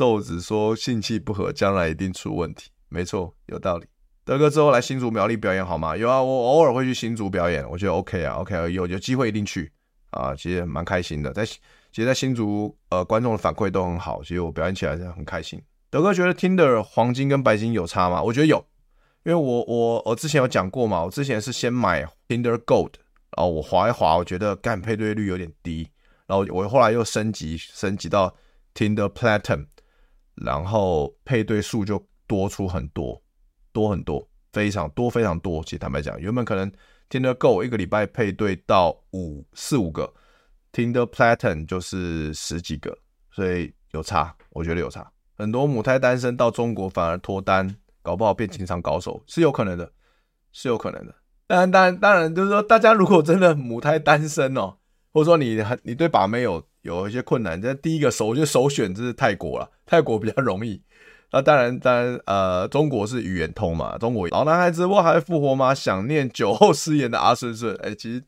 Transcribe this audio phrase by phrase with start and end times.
[0.00, 3.86] 瘦子说：“性气不合，将来一定出问题。”没错，有道理。
[4.24, 5.94] 德哥之后来新竹苗栗表演好吗？
[5.94, 9.70] 有啊，我偶尔会去新竹表演，我觉得 OK 啊，OK 啊，有有机会一定去
[10.12, 11.30] 啊，其实蛮开心的。
[11.34, 11.60] 在其
[11.92, 15.60] 实，在新竹呃，观众的反馈都很好，其实我表演起来是很开心。
[15.90, 18.22] 德哥觉得 Tinder 黄金跟白金有差吗？
[18.22, 18.56] 我觉得有，
[19.24, 22.94] 因为我我我之前有讲过嘛，我之前是先买 Tinder Gold，
[23.36, 25.90] 然后我滑一滑，我觉得干配对率有点低，
[26.26, 28.34] 然后我后来又升级升级到
[28.74, 29.66] Tinder Platinum。
[30.40, 33.20] 然后配对数就多出很多，
[33.72, 35.62] 多很多，非常多，非常多。
[35.64, 36.70] 其实坦白讲，原本可能
[37.08, 40.12] Tinder Go 一个礼拜配对到五四五个
[40.72, 42.96] ，Tinder Platinum 就是十几个，
[43.30, 45.10] 所以有差，我觉得有差。
[45.36, 49.92] 很多母胎单身到中国反而脱单，搞不好变情场高手是有可能的，
[50.52, 51.14] 是有可能的。
[51.46, 54.76] 当然，当然，当然就是说，大家如果真的母胎单身哦，
[55.12, 56.64] 或者说你很你对把妹有。
[56.82, 60.82] 有一些困难，这第一个首我觉得首选就是泰国了， 泰国比较容易。
[61.32, 65.72] 那当然，当然，呃，中国是语言通嘛，中国老男孩直播还会复活吗？
[65.72, 68.24] 想念酒后失言的阿顺顺，哎、其实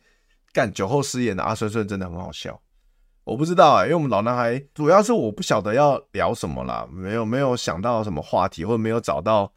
[0.53, 2.61] 干酒后失言的阿顺顺真的很好笑。
[3.25, 9.53] 我不知道哎、欸，因为我们老男孩主要是我不晓得要聊什么啦，没有没有想到什么话题，或者没有找到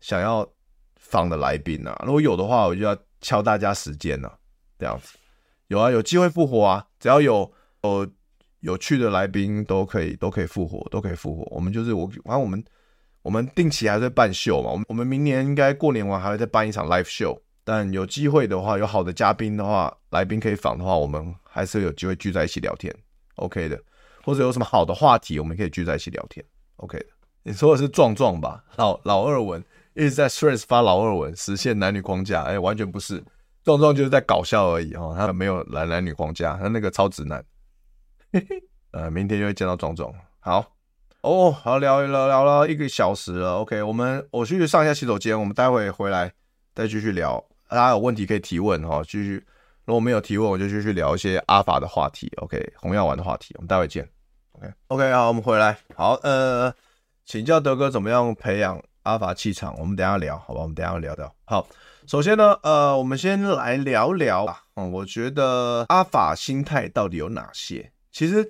[0.00, 0.46] 想要
[0.94, 2.00] 访的来宾啊。
[2.06, 4.32] 如果有的话，我就要敲大家时间了，
[4.78, 5.18] 这样子。
[5.66, 7.50] 有啊，有机会复活啊，只要有
[7.82, 8.06] 有。
[8.64, 11.46] 有趣的来宾都可以，都可以复活，都可以复活。
[11.54, 12.64] 我们就是我，反正我们
[13.20, 14.70] 我们定期还在办秀嘛。
[14.70, 17.38] 我们我们明年应该过年完还会再办一场 live show。
[17.62, 22.94] 但有机会的话，有好的嘉宾的话，来宾可以访的话，我们还是有机会聚在一起聊天
[23.36, 23.78] ，OK 的。
[24.22, 26.42] 或者有什么好的话题，我们可以聚在一起聊天
[26.76, 27.06] ，OK 的。
[27.42, 28.64] 你说的是壮壮吧？
[28.76, 33.22] 老老二文一直在 stress 发老二文，实现男女框架，哎、完全不是。
[33.62, 37.44] 壮壮就是在搞笑而已哦，他没有男男女框架，他那个超直男。
[38.92, 40.12] 呃，明天就会见到壮壮。
[40.40, 40.72] 好
[41.22, 43.56] 哦，好聊一聊，聊了一个小时了。
[43.56, 46.32] OK，我们我去上一下洗手间，我们待会回来
[46.74, 47.42] 再继续聊。
[47.68, 49.44] 大家有问题可以提问哈，继续。
[49.86, 52.32] 如果没有提问，我就继续聊一些阿法的话题。
[52.36, 54.08] OK，红药丸的话题，我们待会见。
[54.52, 55.76] OK，OK，好，我们回来。
[55.94, 56.72] 好，呃，
[57.24, 59.74] 请教德哥怎么样培养阿法气场？
[59.78, 60.60] 我们等下聊，好吧？
[60.60, 61.34] 我们等一下聊聊。
[61.44, 61.66] 好，
[62.06, 64.62] 首先呢，呃，我们先来聊聊啊。
[64.76, 67.92] 嗯，我觉得阿法心态到底有哪些？
[68.14, 68.48] 其实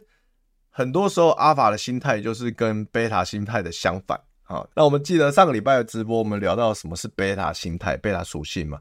[0.68, 4.20] 很多时候，阿法的心态就是跟贝塔心态的相反。
[4.42, 8.78] 啊，那我们记得上个礼拜的直播，我们聊到什么是贝塔心态、贝塔属性嘛？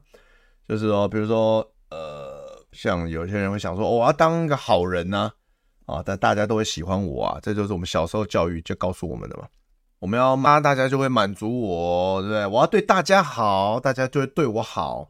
[0.67, 5.31] 就是说，比如说，呃，像有些人会想说，我要当一个好人呢，
[5.85, 9.47] 啊，但大家都会喜欢我啊，这就是我们小时候教育就告诉我们的嘛。
[9.99, 12.45] 我们要骂大家就会满足我，对不对？
[12.45, 15.09] 我要对大家好，大家就会对我好。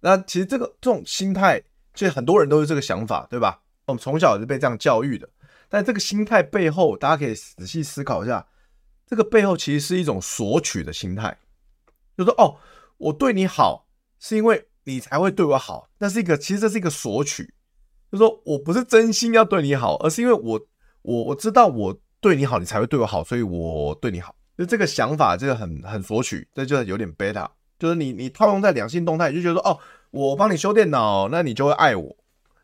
[0.00, 1.60] 那其实这个这种心态，
[1.92, 3.60] 其实很多人都是这个想法，对吧？
[3.86, 5.28] 我们从小是被这样教育的，
[5.68, 8.46] 但这个心态背后，大家可以仔细思考一下，
[9.06, 11.36] 这个背后其实是一种索取的心态，
[12.16, 12.56] 就说哦，
[12.98, 13.88] 我对你好，
[14.20, 17.52] 是因为你才会对我好，那是一个其实这是一个索取，
[18.10, 20.60] 就说我不是真心要对你好，而是因为我
[21.02, 29.78] 我我知道我对你好，你才会对我好，所以我对你好，就这个想法，这个很很索取，这就有点贝塔，就是你你套用在两性动态，就觉得说哦，
[30.10, 32.16] 我帮你修电脑，那你就会爱我。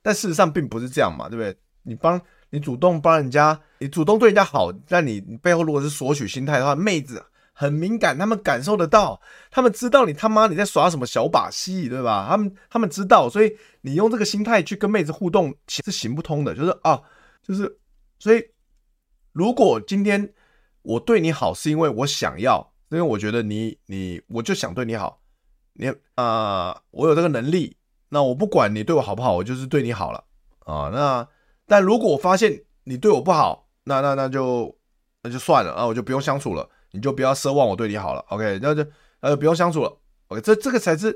[0.09, 1.55] 但事实上并不是这样嘛，对不对？
[1.83, 7.23] 你帮你主动帮人家，你主动对人家好，但你你背后如果是索取心态的话，妹子
[7.53, 9.21] 很敏感，他们感受得到，
[9.51, 12.27] 他们知道你他妈你在耍什么小把戏，对吧？
[12.27, 16.55] 他们他们知道，所以你用这个心态去跟妹子互动是行不通的。
[16.55, 16.99] 就是啊，
[17.43, 17.79] 就是
[18.19, 18.43] 所以，
[19.33, 20.33] 如果今天
[20.81, 25.21] 我对你好是因为我想要，因为我觉得你你我就想对你好，
[25.75, 27.77] 你啊、我有这个能力。
[28.11, 30.25] 那我不管你对我好不好，我就是对你好了
[30.61, 30.91] 啊。
[30.93, 31.29] 那
[31.67, 34.77] 但如果我发现你对我不好，那那那就
[35.23, 36.69] 那就算了啊，我就不用相处了。
[36.93, 38.59] 你就不要奢望我对你好了，OK？
[38.63, 38.83] 那就
[39.21, 39.95] 呃不用相处了
[40.29, 40.41] ，OK？
[40.41, 41.09] 这这个才是，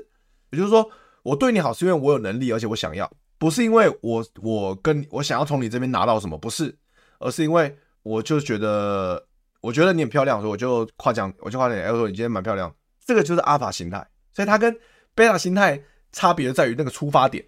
[0.51, 0.87] 也就是说，
[1.23, 6.77] 我对你好是因为我有能力，而且我想要，不是因为我我跟我想要从你这边拿到什么，不是，
[7.17, 9.25] 而是因为我就觉得，
[9.61, 12.71] 我觉得你很漂亮，所以我就夸奖，我就夸奖你，哎，我说你今天蛮漂亮。
[13.03, 14.79] 这个就是阿法心态，所以它跟
[15.15, 15.81] 贝塔心态
[16.13, 17.43] 差别在于那个出发点，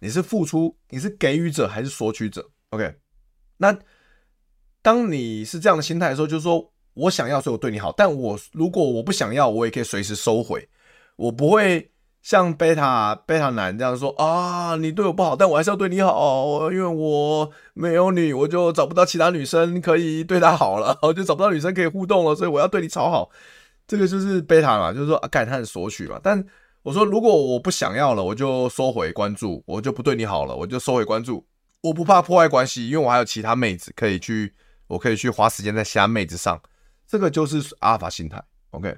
[0.00, 2.92] 你是付出，你是给予者还是索取者？OK，
[3.58, 3.78] 那
[4.82, 10.68] 当你是这样的心态的时候，就是说我想要，所以我对你好，但我如果我不想要，我也可以随时收回，
[11.14, 11.92] 我不会。
[12.22, 23.30] 像贝塔贝塔男这样说啊，你对我不好，但我还是要对你好，因为我没有你，我就找不到其他女生可以对他好了， 我就找不到女生可以互动了，所以我要对你超好。
[23.86, 26.18] 这个就是贝塔嘛，就是说啊，感叹索取嘛。
[26.20, 26.44] 但
[26.86, 31.44] 我说，如果我不想要了，我就收回关注，我就不对你好了，我就收回关注。
[31.80, 34.54] 我不怕破坏关系，因为我还有其他妹子可以去，
[34.86, 36.62] 我可以去花时间在其他妹子上。
[37.04, 38.40] 这个就是阿尔法心态
[38.70, 38.96] ，OK。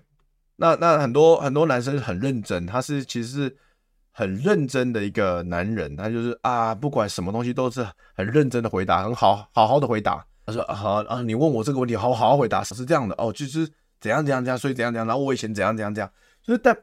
[0.56, 3.56] 那那很多很多男生很认真，他是其实是
[4.10, 10.22] 很认真的一个男人，他就是啊，不管什么东西都是很认真的回答，很好好好的回答。
[10.44, 13.66] 他说好啊，你问我这个问题，好好好回答，是这样的哦，就是
[13.98, 16.12] 怎样怎样怎样，所以怎样怎样，然后我以前怎样怎样怎样，
[16.42, 16.76] 就是但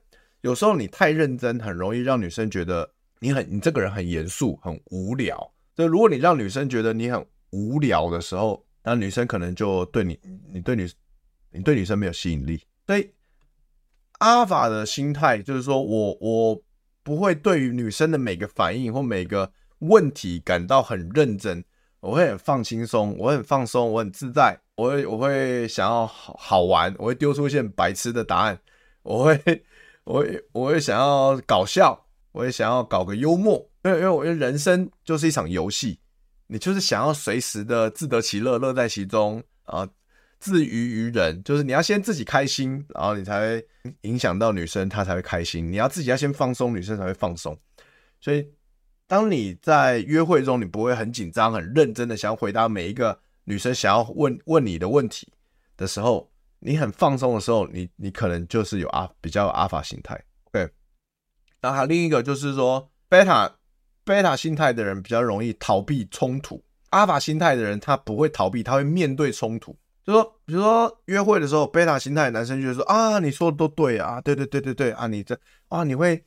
[0.45, 2.87] 有时候你太认真，很容易让女生觉得
[3.19, 5.51] 你很你这个人很严肃，很无聊。
[5.75, 10.19] 就如果你让女生觉得你很无聊的时候，那女生可能就对你，
[10.53, 10.87] 你对女
[11.49, 13.09] 你对女生没有吸引力，所以。
[14.19, 16.61] 阿法的心态就是说我我
[17.03, 21.61] 不会对于女生的每个反应或每个问题感到很认真，
[21.99, 28.57] 我会很放轻松，我很放松，我很自在，我会我会想要好好玩，我会丢出一些白痴的答案，
[29.03, 29.35] 我会
[30.05, 35.99] 我也我也想要搞笑，我也想要搞个幽默，因为因为我觉得人生就是一场游戏，
[36.47, 39.87] 你就是想要随时的自得其乐，乐在其中啊。
[40.37, 40.69] 自娱
[41.07, 43.67] 于人，就是你要先自己开心，然后你才会
[44.01, 45.71] 影响到女生，她才会开心。
[45.71, 47.57] 你要自己要先放松，女生才会放松。
[48.21, 48.45] 所以，
[49.07, 55.27] 当你在约会中，你不会很紧张、很认真的想要回答每一个女生想要问问你的问题
[55.77, 56.29] 的时候，
[56.65, 60.19] 你很放松的时候，你你可能就是有阿比较有阿法心态。
[60.45, 60.67] OK，
[61.61, 63.49] 然后还另一个就是说，贝塔
[64.03, 69.77] 贝塔心态的人比较容易逃避冲突，阿法心态的人他不会逃避，他会面对冲突。
[70.03, 76.23] 就说，比如说约会的时候，贝塔心态男生就会说啊，你说的都对啊，对对对对对啊，你这啊，你会，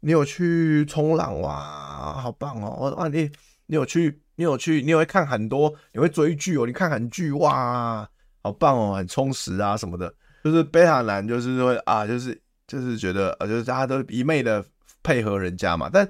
[0.00, 3.30] 你有去冲浪哇，好棒哦，我啊你
[3.66, 8.08] 你有去，你有去，你有会看很多，你会追剧哦，你看韩剧哇，
[8.42, 10.12] 好棒哦，很充实啊什么的，
[10.44, 14.64] 就是贝塔男就是会啊，就是就是觉得呃，就是大家都一昧的
[15.02, 16.06] 配合人家嘛，但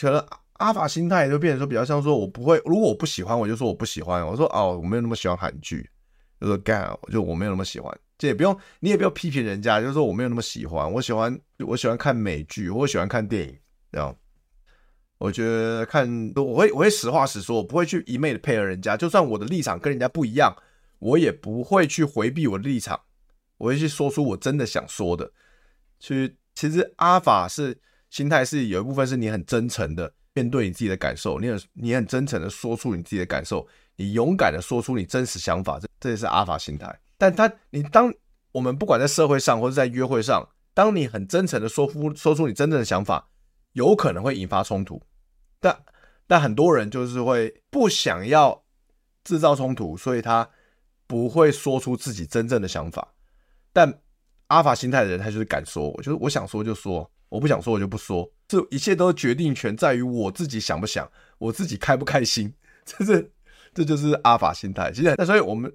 [0.00, 0.24] 可能
[0.54, 5.88] 阿法心态就变成说比较像说，我不会，如果我不喜欢，我就说我不喜欢，我说哦，我没有那么喜欢韩剧。
[6.40, 13.54] 就说干，就我没有那么喜欢，这也不用，你也不要批评人家，就是说我没有那么喜欢，我喜欢我喜欢看美剧，我喜欢看电影，
[13.92, 14.16] 这样，
[15.18, 20.50] 我觉得看我会我会实话实说，我不会去一昧的配合人家，就算我的立场跟人家不一样，
[21.00, 23.00] 我也不会去回避我的立场，
[23.58, 25.32] 我会去说出我真的想说的。
[25.98, 33.66] 去，其实阿法是心态是有一部分是你很真诚的面对你自己的感受，你很你很真诚的说出你自己的感受。
[33.96, 36.98] 你勇敢的说出你真实想法，这这也是阿法心态。
[37.18, 38.10] 但他，你当
[38.50, 43.28] 我们不管在社会上或者在约会上，当你很真诚的说出说出你真正的想法，
[43.72, 45.02] 有可能会引发冲突。
[45.60, 45.84] 但
[46.26, 48.64] 但很多人就是会不想要
[49.22, 50.48] 制造冲突，所以他
[51.10, 53.12] 不会说出自己真正的想法。
[53.72, 53.92] 但
[54.46, 58.30] 阿法心态的人，他就是敢说，我就是我想说就说，我不想说我就不说。
[58.46, 63.32] 这一切都决定权在于我自己想不想，我自己开不开心，这是。
[63.72, 65.72] 这就是阿法心态，其实那所以我们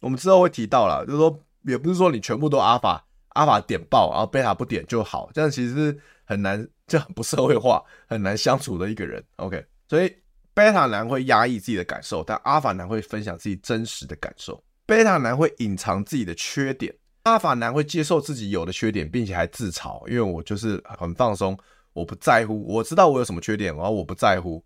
[0.00, 9.22] 我们之后会提到了，就是说也不是说你全部都阿法，阿法点爆，然后贝塔不点就好，这样其实是很难，就很不社会化，很难相处的一个人。
[9.36, 10.12] OK，所以
[10.54, 14.60] 贝塔男会压抑自己的感受，但阿法男会分享自己真实的感受。
[14.86, 21.58] 贝塔男会隐藏自己的缺点，阿法男会接受自己有的缺点，并且还自嘲，因为我就是很放松，
[21.92, 24.64] 我不在乎，我知道我有什么缺点，然后我不在乎。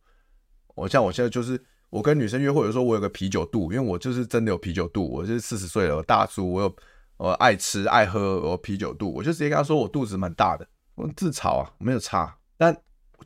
[0.77, 1.61] 我像我现在就是。
[1.91, 6.77] 我跟女生约会，有时候我有个啤酒肚，因为我就是真的有啤酒肚，我就是四十岁了，我大叔，我有
[7.17, 12.33] 我爱吃爱喝，我啤酒肚，我就直接跟他说我肚子蛮大的，我自嘲啊，没有差。
[12.57, 12.73] 但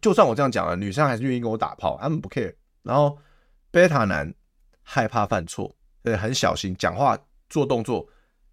[0.01, 2.55] 就算我这样讲了，女生还是愿意跟我打炮，他们不 care。
[2.83, 3.19] 然后
[3.71, 4.35] 贝塔男
[4.83, 7.19] 害怕犯错，对，很小心讲话
[7.49, 8.09] 做动作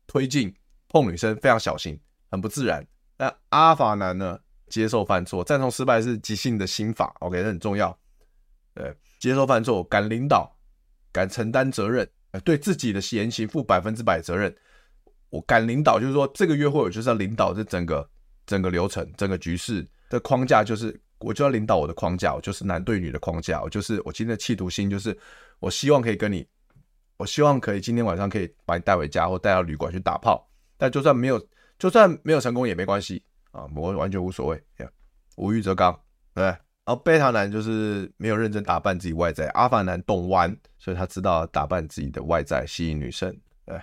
[0.08, 0.52] 推进
[0.88, 2.00] 碰女生非常小心，
[2.32, 2.84] 很不自然。
[3.18, 4.40] 那阿法男呢，
[4.70, 7.96] 接受犯错，赞同失败是即兴的心法，OK，这很重要，
[8.74, 8.96] 对。
[9.20, 10.52] 接受犯错，敢领导，
[11.12, 12.10] 敢承担责任，
[12.44, 14.52] 对自己的言行负百分之百责任。
[15.30, 18.10] 我敢领导，就是说这个约会我就是要领导这整个
[18.48, 25.16] 整个流程、整个局势的框架，就是我就要领导我的框架，我就是男对女的框架，我就是我今天的企图心就是
[25.60, 26.44] 我希望可以跟你，
[27.22, 30.50] 我希望可以今天晚上可以把你带回家，或带到旅馆去打炮。
[30.76, 31.40] 但就算没有，
[31.78, 34.64] 就算没有成功也没关系啊，我完全无所谓。
[35.36, 35.98] 无欲则刚，
[36.34, 36.46] 对。
[36.46, 43.32] 然后贝塔男就是没有认真打扮自己外在，阿凡男懂玩，所以他知道打扮自己的外在吸引女生。
[43.68, 43.80] 对，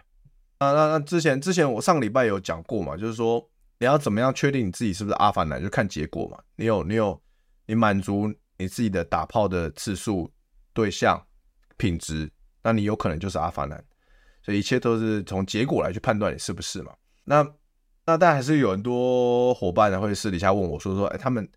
[0.59, 6.37] 那那那之前之前我上礼拜有讲过嘛，就是说你要怎么样确定你自己是不是阿凡男，就看结果嘛。
[6.57, 7.23] 你有你有
[7.67, 10.29] 你满足你自己的打炮的次数、
[10.73, 11.25] 对象、
[11.77, 12.29] 品质。
[12.69, 13.83] 那你有可能就是阿法男，
[14.43, 16.93] 所以一切都是从结果来去判断你是不是嘛？
[17.25, 17.43] 那
[18.05, 21.49] 那但还是有很多伙伴呢会私底下问我说说，哎，他们，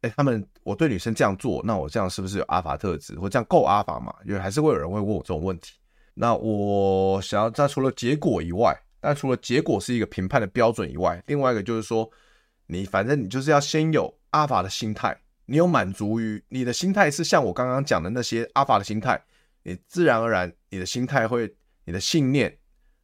[0.00, 4.14] 哎，他们，我对女生这样做，那我这样是不是有阿法特质，或这样够阿法嘛？
[4.24, 5.74] 因为还是会有人会问我这种问题。
[6.14, 12.10] 那我想要，在除了结果以外，但除了结果是一个评判的标准以外，另外一个就是说，
[12.68, 15.14] 你反正你就是要先有阿法的心态，
[15.44, 19.22] 你有满足于你的心态是像我刚刚讲的那些阿法的心态。
[19.62, 22.58] 你自然而然，你的心态会，你的信念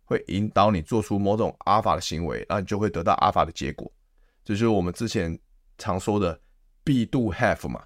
[0.04, 3.92] 会引导你做出某种阿法的行为，然后你就会得到阿法的结果。
[4.44, 5.38] 这就是我们之前
[5.78, 6.40] 常说的
[6.84, 7.84] “be do have” 嘛。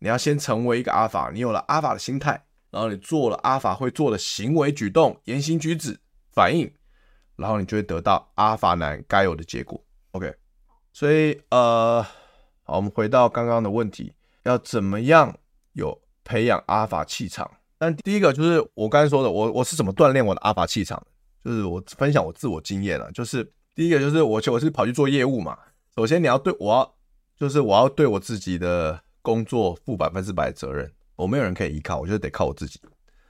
[0.00, 5.98] 你要先成为一个阿法，你有了阿法的心态，然后你做了阿法会做的行为举动、言行举止、
[6.30, 6.72] 反应，
[7.34, 9.84] 然后你就会得到阿法男该有的结果。
[10.12, 10.32] OK，
[10.92, 12.00] 所以呃，
[12.62, 15.36] 好，我们回到刚刚的问题，要怎么样
[15.72, 17.57] 有培养阿法气场？
[17.78, 21.50] 但第一个就是我刚才说的，我我是怎么锻炼我的阿法气场的？
[21.50, 23.10] 就是我分享我自我经验了。
[23.12, 25.56] 就是第一个就是我我是跑去做业务嘛。
[25.94, 26.94] 首先你要对我要
[27.38, 30.90] 就是我要对我自己的工作负百分之百责任。
[31.14, 32.80] 我没有人可以依靠，我就得靠我自己。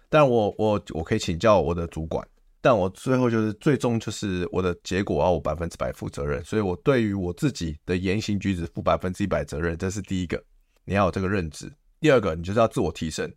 [0.08, 2.26] 但我我我可以请教我的主管，
[2.60, 6.42] 但我最后就是最终就是我的结果要我百分之百负责任。
[6.44, 10.42] 所以我对于我自己的言行举止负百分之一百责任，这是第一个，
[10.84, 11.70] 你要有这个认知。
[12.00, 13.30] 第二个，你就是要自我提升。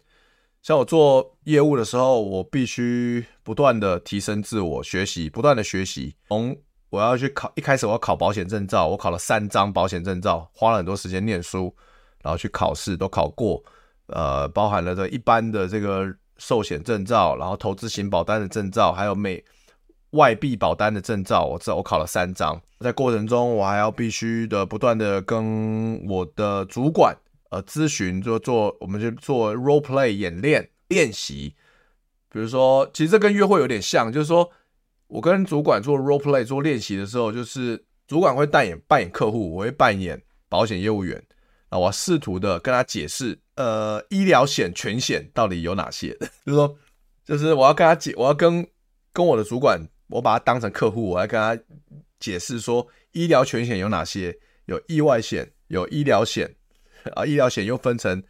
[0.61, 6.15] 像我做业务的时候，我必须不断的提升自我，学习，不断的学习。
[6.27, 6.55] 从
[6.91, 11.73] 我要去考，一开始我要考保险证照，我考了三张保险证照，花了很多时间念书，
[12.21, 13.63] 然后去考试都考过。
[14.07, 16.05] 呃，包含了这一般的这个
[16.37, 19.43] 寿险证照，然后投资型保单的证照，还有美
[20.11, 22.61] 外币保单的证照，我这我考了三张。
[22.81, 27.17] 在过程中，我还要必须的不断的跟我的主管。
[27.51, 31.53] 呃，咨询就做，我们就做 role play 演练练习。
[32.29, 34.49] 比如说，其实这跟约会有点像，就是说
[35.07, 41.21] 我跟主管做 role play 做练习的时候，就是主管会扮演扮演客户，我会扮演保险业务员。
[41.69, 46.17] 那我试图的跟他解释，呃，医疗险、全险到底有哪些？
[46.45, 46.77] 就是说，
[47.25, 48.65] 就是我要跟他解，我要跟
[49.11, 49.77] 跟我的主管，
[50.07, 51.61] 我把他当成客户，我要跟他
[52.17, 54.37] 解释说，医疗全险有哪些？
[54.67, 56.55] 有意外险，有医疗险。
[57.15, 58.21] 啊，医疗险又分成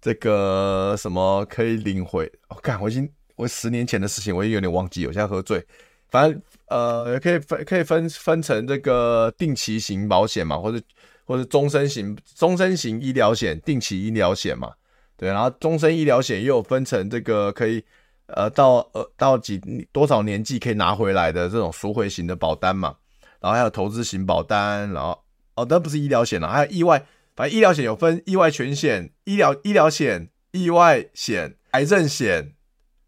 [0.00, 2.30] 这个什么可以领回？
[2.48, 5.06] 我、看我已经我十年前的事情，我已经有点忘记。
[5.06, 5.64] 我现在喝醉，
[6.08, 10.80] 反正呃，可以分可以分分成这个定期型保险嘛，或者
[11.24, 14.72] 或者终身型终身型医疗险、定期医疗险嘛。
[15.16, 17.84] 对，然后终身医疗险又分成这个可以
[18.26, 19.58] 呃到呃到几
[19.92, 22.96] 多少年纪可以拿回来的这种赎回型的保单嘛。
[23.40, 25.22] 然后还有投资型保单，然后
[25.54, 27.04] 哦，那不是医疗险了，还有意外。
[27.36, 32.54] 反正医疗险有分意外全险、医疗医疗险、意外险、癌症险，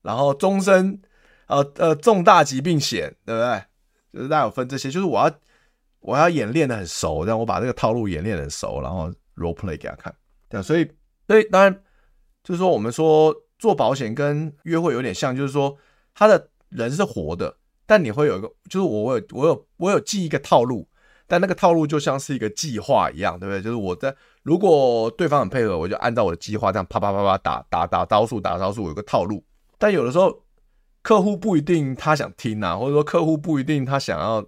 [0.03, 1.01] 然后终身
[1.47, 3.63] 呃呃重大疾病险，对不对？
[4.13, 5.33] 就是大家有分这些，就是我要
[6.01, 10.15] 我要演练的很熟，让我把这个套路演练的很熟，然后 role play 给他看。
[10.49, 10.91] 对，所以
[11.27, 11.83] 所以当然
[12.43, 15.77] 就是说我们说做保险跟约会有点像，就是说
[16.15, 17.57] 他的人是活的，
[17.87, 20.89] 但你会有一个，就是我有我有我有记一个套路。
[21.27, 23.63] 但那个套路就像是一个计划一样，对不对？
[23.63, 29.45] 就是我在如果对方很配合，我就按照我的计划这样啪啪啪啪打打打招数打招数，有个套路。
[29.79, 30.45] 但有的时候
[31.03, 34.45] 客户不一定他想听啊，或者说客户不一定他想要，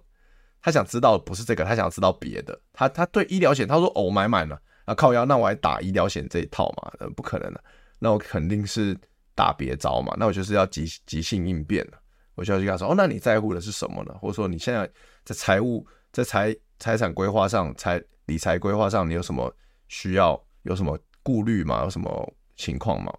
[0.61, 2.59] 他想知道不是这个，他想知道别的。
[2.73, 6.91] 他他对医疗险，他说哦，我买满了啊，靠腰，那我还打医疗险这一套嘛？
[6.99, 7.61] 呃，不可能的，
[7.99, 8.97] 那我肯定是
[9.35, 10.15] 打别招嘛。
[10.17, 11.93] 那我就是要即即兴应变了，
[12.35, 14.13] 我就要去跟他说哦，那你在乎的是什么呢？
[14.21, 14.89] 或者说你现在
[15.23, 19.53] 在财务在财财产规划上，财理财规划上，你有什么
[19.87, 20.41] 需要？
[20.63, 21.83] 有什么顾虑吗？
[21.83, 23.13] 有什么情况吗？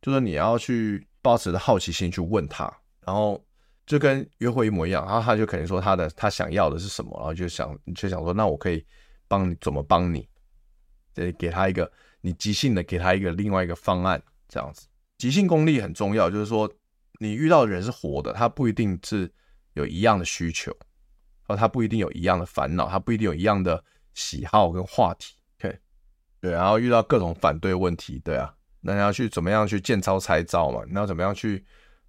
[0.00, 2.64] 就是你要去抱持着好奇心去问他，
[3.04, 3.44] 然后
[3.86, 8.84] 就跟约会一模一样，然后他就肯定说他的他想要的是什么，然后就想就想说，那我可以
[9.28, 10.26] 帮你怎么帮你？
[11.12, 11.90] 得给他一个
[12.22, 14.86] 你即兴的给他一个另外一个方案，这样子
[15.18, 16.30] 即兴功力很重要。
[16.30, 16.72] 就是说
[17.18, 19.30] 你遇到的人是活的，他不一定是
[19.74, 20.74] 有一样的需求。
[21.56, 23.82] 他不一定有一样的烦恼，他不一定有一样的
[24.14, 25.78] 喜好跟话题，OK，
[26.40, 30.82] 对，然后遇到各种反对问题，对啊，那你要去怎么样去见招拆招嘛？
[30.88, 31.64] 你要怎么样去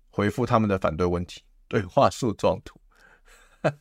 [0.10, 2.80] 回复他们的反对问题，对话树状图。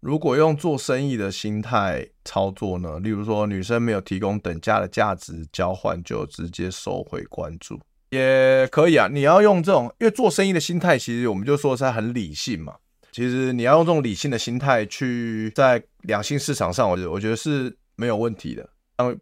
[0.00, 3.00] 如果用做生意的心态操作呢？
[3.00, 9.08] 例如说，女生没有提供等价的价值交换，就直接收回关注，也可以啊。
[9.08, 12.76] 你要用这种，因为做生意的心态，其实我们就说是很理性嘛。
[13.16, 18.68] 其实你要用这种理性的心态去在两性市场上，我觉得我觉得是没有问题的。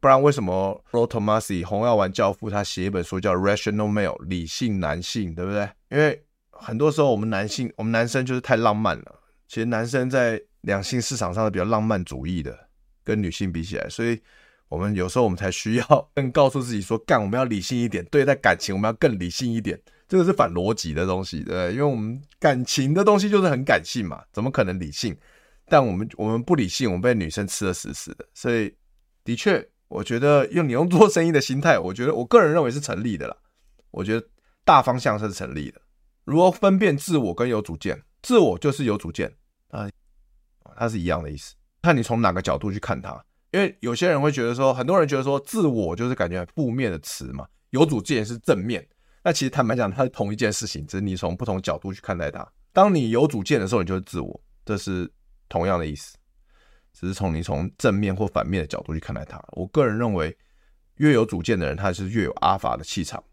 [0.01, 5.69] 不然为什么 r o t o m a s i 红药丸教父他写一本书叫 Rational Male 理性男性，对不对？
[5.91, 6.21] 因为
[6.51, 9.21] 很多时候我们男性，我们男生就是太浪漫了。
[9.47, 12.67] 其实男生在两性市场上是比较浪漫主义的，
[13.05, 14.21] 跟女性比起来，所以
[14.69, 19.81] 我们有时候我们才需要更告诉自己说，干，我们要理性一点，对待感情我们要更理性一点，
[20.14, 25.16] 这个是反逻辑的东西，对，因为我们感情的东西就是很感性嘛，怎么可能理性？
[25.66, 28.73] 但我们我们不理性，我们被女生吃得死死的，所以
[29.25, 33.37] 的确，我觉得用你用做生意的心态，我觉得我个人认为是成立的啦，
[33.90, 34.25] 我觉得
[34.64, 35.80] 大方向是成立的。
[36.23, 38.00] 如何分辨自我跟有主见？
[38.23, 39.35] 自我就是有主见
[39.71, 39.90] 啊。
[40.76, 43.21] 它是一样的意思，看你从哪个角度去看它。
[43.50, 48.87] 因为有些人会觉得说，很多人觉得说，自我就是感觉负面的词嘛，有主见是正面。
[49.25, 52.47] 那其实坦白讲，它是同一件事情，只是你从不同角度去看待它。
[52.75, 55.11] 当你有主见的时候，你就是自我，这是
[55.49, 56.16] 同样的意思，
[56.93, 59.43] 只是从你从正面或反面的角度去看待它。
[59.52, 60.37] 我个人认为，
[60.97, 63.25] 越有主见的人，他是越有阿法的气场。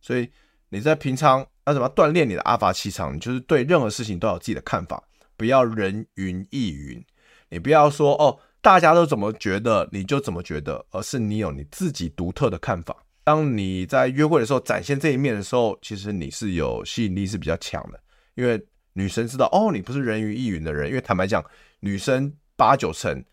[0.00, 0.30] 所以
[0.68, 3.14] 你在平常要怎么锻炼你的阿法气场？
[3.14, 5.02] 你就是对任何事情都有自己的看法。
[5.36, 7.04] 不要人云亦云，
[7.48, 13.03] 你不要说哦，大家都怎么觉得你就怎么觉得，而是你有你自己独特的看法。
[13.24, 17.98] 当你在约会的时候展现这一面的时候，其实你是有吸引力是比较强的，
[18.34, 18.62] 因为
[18.92, 20.88] 女生知道哦，你不是人云亦云的人。
[20.88, 21.42] 因为坦白讲，
[21.80, 23.24] 女生八九成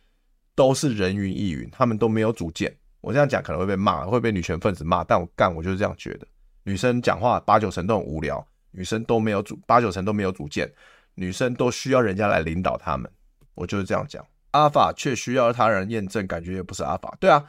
[0.55, 2.73] 都是人云亦云，她们都没有主见。
[3.01, 6.27] 我这样讲可能会被骂，会被女权分子骂，但我干我就是这样觉得。
[6.63, 10.71] 女生讲话八九成都很无聊，女生都没有主，八九成都没有主见。
[11.15, 13.11] 女生都需要人家来领导她们，
[13.55, 14.25] 我就是这样讲。
[14.51, 17.15] 阿法却需要他人验证，感觉也不是阿法。
[17.19, 17.41] 对啊，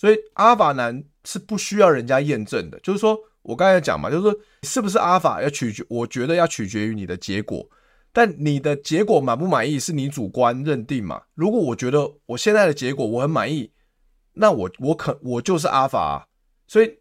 [0.00, 2.80] 所以阿法男是不需要人家验证的。
[2.80, 7.68] 就是说我刚才讲嘛，就是说是不是阿法要取决，我觉得要取决于你的结果。
[8.10, 11.24] 但你的结果满不满意是你主观认定嘛？
[11.34, 13.70] 如果我觉得我现在的结果我很满意，
[14.32, 16.24] 那我我可我就是阿法啊。
[16.66, 16.98] 所以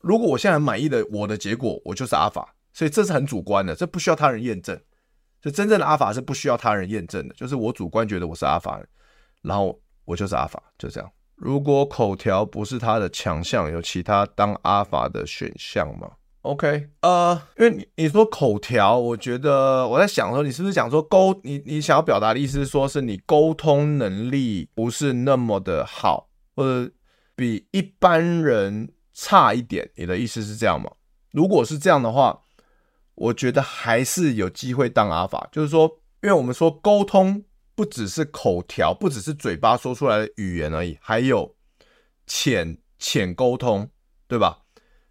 [0.00, 2.56] 如果我现在很满意的我的结果，我就是阿法。
[2.72, 4.76] 所以这是很主观的，这不需要他人验证。
[5.40, 8.82] 就真正的阿法是不需要他人验证的，就是我主观觉得我是阿法，
[9.42, 11.08] 然后我就是阿法，就这样。
[11.38, 16.10] 如果口条不是他的强项，有其他当阿法的选项吗
[16.42, 26.90] ？OK，呃，因为你你说口条，我觉得我在想说，你是不是想说沟，你你想要表达的意思是说，是你沟通能力不是那么的好，或者
[27.34, 29.90] 比一般人差一点？
[29.96, 30.90] 你的意思是这样吗？
[31.30, 32.40] 如果是这样的话。
[33.20, 35.90] 我觉得还是有机会当阿法，就是说，
[36.22, 37.42] 因为我们说沟通
[37.78, 41.54] 不只是口条，不只是嘴巴说出来的语言而已，还有
[42.26, 43.88] 浅浅沟通，
[44.26, 44.64] 对吧？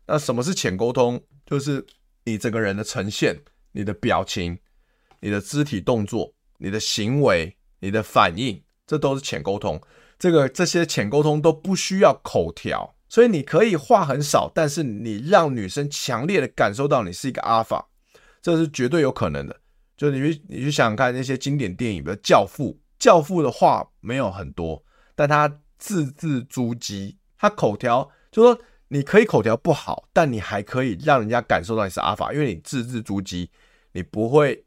[0.06, 1.24] 那什么是浅沟通？
[1.46, 1.88] 就是
[2.26, 4.60] 你整个人的呈现、你的表情、
[5.22, 9.82] 你的肢体动作、你的行为、你的反应，这都是浅沟通。
[10.20, 17.88] 这个这些浅沟通都不需要口条，所以你可以话很少，但是你让女生强烈的感受到你是一个阿法。
[18.42, 19.62] 这是绝对有可能的，
[19.98, 33.50] 就你去你去想想看那些经典电影，比如《教父》，《教父》的话没有很多，但他字字珠玑，他口条就说你可以口条不好，但你还可以让人家感受到你是阿法，因为你字字珠玑，
[33.94, 34.66] 你不会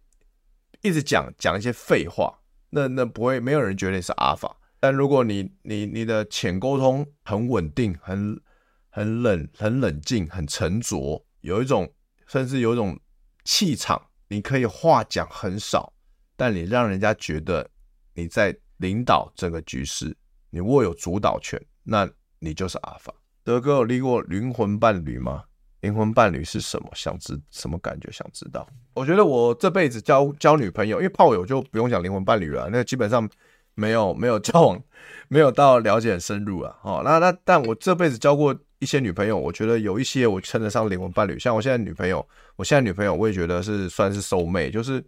[0.83, 2.41] 一直讲讲一些废话，
[2.71, 4.57] 那那不会没有人觉得你是阿法。
[4.81, 8.41] 但如果你你你的浅沟通很稳定，很
[8.89, 11.93] 很冷很冷静，很沉着，有一种
[12.27, 12.99] 甚至有一种。
[13.43, 15.93] 气场，你可以话讲很少，
[16.37, 17.69] 但你让人家觉得
[18.15, 20.17] 你在领导整个局势，
[20.51, 23.13] 你握有主导权，那你就是阿法。
[23.43, 25.43] 德哥有历过灵魂伴侣吗？
[25.81, 26.89] 灵魂伴侣是什么？
[26.95, 28.09] 想知什么感觉？
[28.13, 28.65] 想知道？
[28.95, 33.29] 我觉得我这辈子交交女朋友，因为炮友就不用讲灵魂伴侣了，那基本上
[33.75, 34.81] 没有没有交往，
[35.27, 36.79] 没有到了解很深入啊。
[36.85, 38.57] 哦，那那但我这辈子交过。
[38.81, 45.05] 一些女朋友，我觉得有一些我称得上灵魂伴侣，像我现在女朋友，我现在女朋友我也觉得是算是收妹就是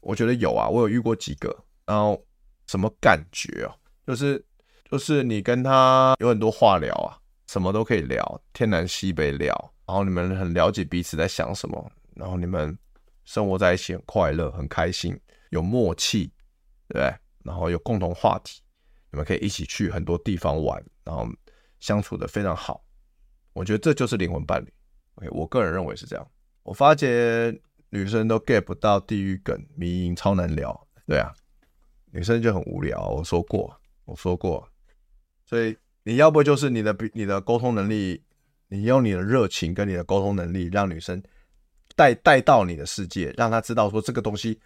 [0.00, 1.48] 我觉得有啊，我有遇过几个，
[1.86, 2.22] 然后
[2.66, 3.74] 什么感觉啊？
[4.06, 4.44] 就是
[4.90, 9.54] 就是你跟她有很多话聊啊，什么都可以聊，天南西北聊，
[9.86, 12.76] 然后你们很了解彼此在想什么，然后你们
[13.24, 16.30] 生活在一起很快乐，很开心，有默契，
[16.88, 17.14] 对不对？
[17.42, 18.60] 然后有共同话题，
[19.10, 21.26] 你们可以一起去很多地方玩，然后。
[21.82, 22.80] 相处的非常好，
[23.52, 24.72] 我觉得这就是灵魂伴侣。
[25.16, 26.24] OK，我个人认为是这样。
[26.62, 27.52] 我发觉
[27.90, 30.88] 女生都 get 不到地狱梗，迷因超难聊。
[31.08, 31.32] 对啊，
[32.12, 33.08] 女生就很无聊。
[33.08, 34.66] 我说过，我说过，
[35.44, 38.22] 所以你要不就是你的你的沟通能力，
[38.68, 41.20] 你用你的热情跟你的沟通能力，让女生
[41.96, 44.60] 带带到你的世界，让她知道说这个东西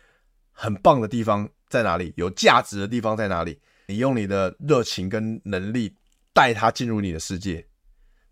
[0.52, 3.58] 很棒的地方在哪里，有价值的地方在哪里。
[3.86, 5.94] 你用你的热情跟能力
[6.36, 7.66] 带他进入你的世界，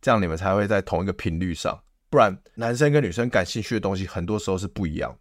[0.02, 1.82] 这样你们才会在同一个频率上。
[2.10, 5.18] 不然，男生跟女生感兴趣的东西很多时候是不一样的。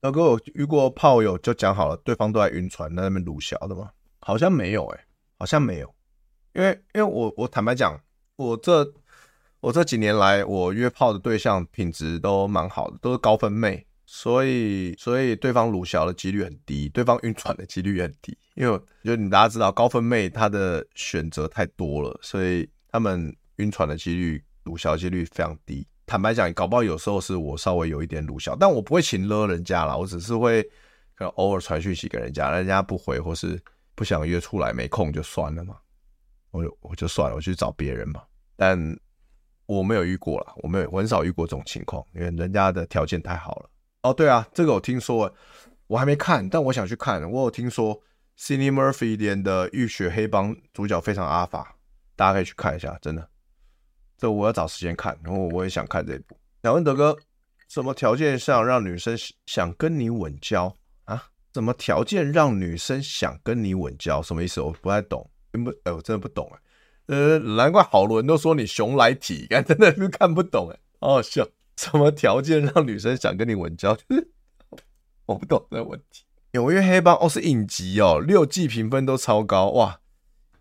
[0.00, 3.90] 老哥，我遇过炮友就讲好了，对方都在晕船，在那边鲁小的吗？
[4.20, 5.04] 好像没有、欸，哎，
[5.38, 5.94] 好像没有。
[6.54, 8.00] 因为，因为我我坦白讲，
[8.36, 8.90] 我这
[9.60, 18.36] 我这几年来，我约炮的对象品质都蛮好的，都是高分妹，所以所以对方鲁小的几率很低，对方晕船的几率也很低。
[18.54, 25.86] 因为就你大家知道，高分妹她的选择太多了，所以他们晕船的几率鲁小几率非常低。
[26.06, 30.62] 坦白讲，搞不好有时候是我稍微有一点鲁小，但我不会情勒人家啦，我只是会
[31.14, 33.62] 可能偶尔传讯息给人家，人家不回或是
[33.94, 35.76] 不想约出来，没空就算了嘛，
[36.50, 38.22] 我就我就算了，我去找别人嘛。
[38.56, 38.98] 但
[39.66, 43.68] 我没有遇过啦，我没有，很少遇过这种情况，因为人家的条件太好了。
[44.02, 45.34] 哦，对啊，这个我听说，
[45.88, 47.28] 我还没看，但我想去看。
[47.30, 48.00] 我有听说
[48.38, 51.76] Cillian Murphy 演的《浴血黑帮》主角非常阿法，
[52.14, 53.28] 大家可以去看一下，真的。
[54.16, 56.36] 这我要找时间看，然后我也想看这部。
[56.62, 57.16] 想问德哥，
[57.68, 61.30] 什么条件上让女生想跟你稳交啊？
[61.54, 64.22] 什么条件让女生想跟你稳交？
[64.22, 64.60] 什么意思？
[64.60, 66.60] 我不太懂，不，哎，我真的不懂哎。
[67.06, 71.46] 呃，难怪好多人都说你熊来体， 真的是看不懂哎，好好笑。
[71.78, 73.94] 什么条件让女生想跟你稳交？
[73.94, 74.28] 就 是
[75.26, 76.24] 我不懂这问题。
[76.52, 80.00] 纽约黑帮哦，是影集哦，六季评分都超高哇。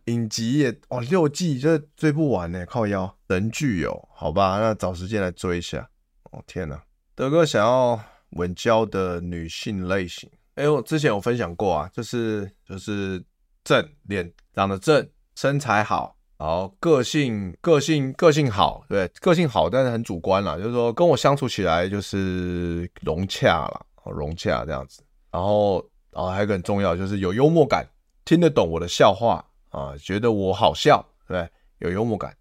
[0.06, 5.90] 影集也哇，六季这追不完呢，靠腰人剧有，好吧，那找时间来追一下。
[6.32, 6.84] 哦天哪，
[7.16, 8.00] 德哥想要
[8.32, 13.24] 稳交的女性类型，哎、我之前有分享过啊，就是就是
[13.64, 25.02] 正脸长得正，身材好，好个性个性个性好，对，个性好，但是很主观啦，就是说跟我相处起来就是融洽啦，融洽这样子。
[25.32, 27.88] 然后然后还有一个很重要，就是有幽默感，
[28.24, 29.44] 听得懂我的笑话。
[29.70, 31.48] 啊，觉得我好笑，对？
[31.80, 32.36] 有幽默感，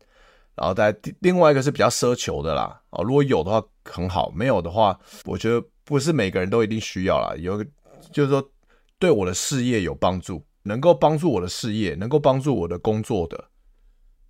[0.55, 2.81] 然后再另外一个是比较奢求的啦。
[2.91, 7.35] 啊，如果有的话很好，没有的话，我觉得不是每个人都一定需要啦。
[7.37, 7.63] 有
[8.13, 8.43] 就是说
[8.99, 13.45] 对我的事业有帮助，能够帮助我的事业，能够帮助我的工作的，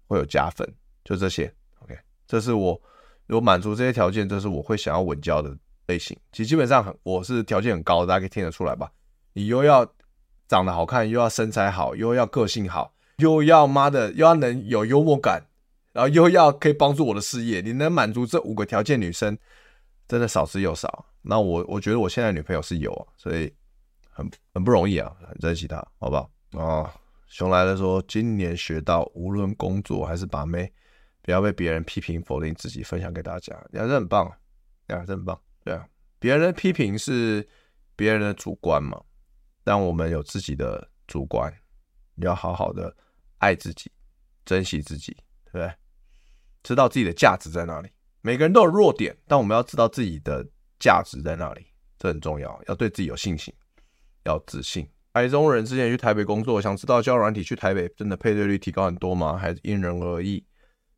[0.07, 0.67] 会有加分。
[1.05, 2.81] 就这些，OK，这是我
[3.27, 6.19] 如果满足这些条件，这是我会想要稳交的类型。
[6.33, 8.91] 其实基本上很，我是条件很高的，大家可以听得出来吧？
[9.35, 9.87] 你又要
[10.49, 12.95] 长得好看，又要身材好，又要个性好。
[13.19, 15.47] 又要妈的，又要能有幽默感，
[15.93, 19.39] 然后又要可以帮助我的事业，你能满足这五个条件，女生
[20.07, 21.07] 真的少之又少。
[21.23, 23.51] 那我我觉得我现在女朋友是有啊，所以
[24.11, 26.31] 很很不容易啊，很珍惜她，好不好？
[26.53, 26.91] 哦，
[27.27, 30.73] 熊来了说，今年学到无论工作还是把妹，
[31.23, 34.31] 不要被别人批评否定自己，分享给大家，也是很棒，
[34.89, 35.87] 也是很棒，对啊，
[36.19, 37.47] 别人的批评是
[37.95, 39.01] 别人的主观嘛，
[39.65, 41.53] 但我们有自己的主观，
[42.15, 42.97] 你要好好的。
[43.39, 43.93] 爱自己，
[44.47, 45.13] 珍惜自己，
[45.45, 45.71] 对不对？
[46.63, 47.91] 知道自己的价值在哪里。
[48.23, 50.43] 每个人都有弱点，但我们要知道自己的
[50.81, 51.67] 价值在哪里，
[51.99, 52.59] 这很重要。
[52.67, 53.53] 要对自己有信心，
[54.25, 54.89] 要自信。
[55.17, 59.35] 台中人之前去台北工作，想知道交软体去台北真的配对率提高很多吗？
[59.35, 60.45] 还是因人而异？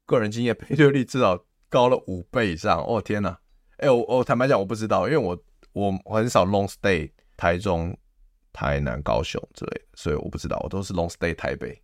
[0.07, 2.83] 个人经验，配对率至少高了五倍以上。
[2.85, 3.38] 哦天哪！
[3.76, 5.40] 哎，我我坦白讲，我不知道，因为我
[5.72, 7.96] 我很少 long stay 台中、
[8.52, 10.59] 台南、高雄之类的，所以我不知道。
[10.64, 11.81] 我都是 long stay 台北。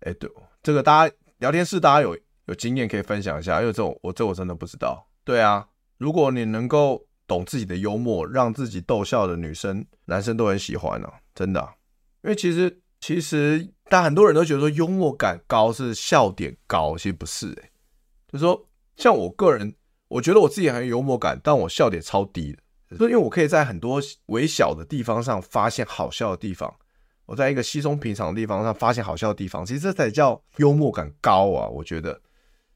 [0.00, 0.30] 哎，对，
[0.62, 5.06] 这个大家聊天室，大家有有经验可以分享一下，因为这种我这我真的不知道。
[5.24, 11.60] 对啊，如果你能够懂自己的幽默，让自己逗笑的女生、男生都很喜欢呢、啊，真的、
[12.24, 17.70] 因为其实其实，但很多人都觉得说幽默感高是笑点高，其实不是、欸。
[18.26, 19.74] 就说，像我个人，
[20.08, 22.56] 我觉得我自己很有幽默感，但我笑点超低
[22.88, 26.74] 的，所以因为我可以在很多微小的地方上发现好笑的地方。
[27.26, 31.68] 我在一个稀松平常的地方上发现好笑的地方，其实这才叫幽默感高啊！
[31.68, 32.22] 我觉得，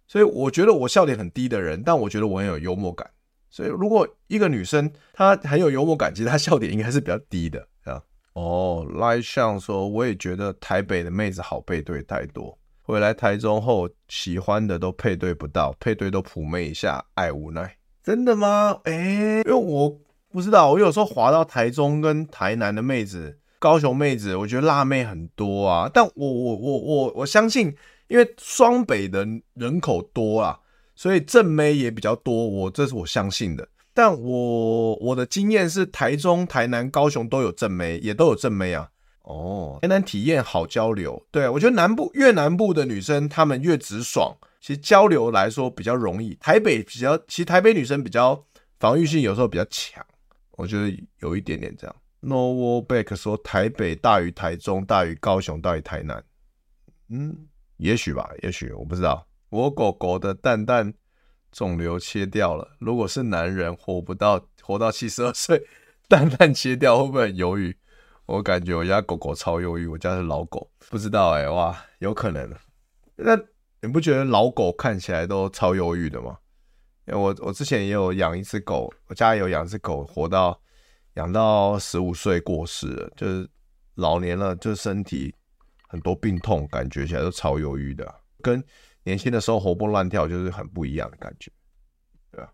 [0.06, 3.10] 所以我觉得我笑点很低的人，但我觉得我很有幽默感。
[3.48, 7.68] 所以如果一个女生她很有幽默感，其实她笑点应该是比较低的。
[8.34, 17.76] 哦，赖相说，我也觉得台北的妹子好配对太多，回来台中后喜欢的都配对不到，配对都普妹一下，爱无奈。
[18.02, 18.80] 真的吗？
[18.84, 19.98] 哎，因为我
[20.30, 23.36] 不知道，我有时候滑到台中跟台南的妹子。
[23.58, 27.76] 高雄妹子，我觉得辣妹很多啊，但我我我我我相信，
[28.08, 30.58] 因为双北的人口多啊，
[30.94, 33.68] 所以正妹也比较多，我这是我相信的。
[34.02, 38.88] 但我我的经验是，台中、台南、高雄都有正妹，也都有正妹啊。
[39.24, 46.34] 哦，台南体验好交流，对，我觉得南部越南部的女生她们越直爽，其实交流来说比较容易。
[46.36, 48.42] 台北比较，其实台北女生比较
[48.78, 50.02] 防御性，有时候比较强，
[50.52, 51.94] 我觉得有一点点这样。
[52.20, 56.24] No Back 说台北大于台中，大于高雄，大于台南。
[57.10, 57.36] 嗯，
[57.76, 59.26] 也许吧，也许我不知道。
[59.50, 60.90] 我狗狗的蛋蛋
[61.52, 65.66] 肿瘤切掉了，如果是男人活不到活到七十二岁，
[66.08, 67.76] 蛋蛋切掉会不会很忧郁？
[68.26, 72.48] 我感觉我家狗狗超忧郁，我家是老狗，不知道哎、哇，有可能。
[73.16, 73.36] 那
[73.82, 76.38] 你不觉得老狗看起来都超忧郁的吗？
[77.06, 80.60] 因为我我之前也有养一只狗，我家有养只狗，活到
[81.14, 83.48] 养到十五岁过世了，就是
[83.96, 85.34] 老年了，就身体
[85.88, 88.62] 很多病痛，感觉起来都超忧郁的，跟
[89.04, 91.50] 年轻的时候活蹦乱跳就是很不一样的感觉，
[92.30, 92.52] 对吧？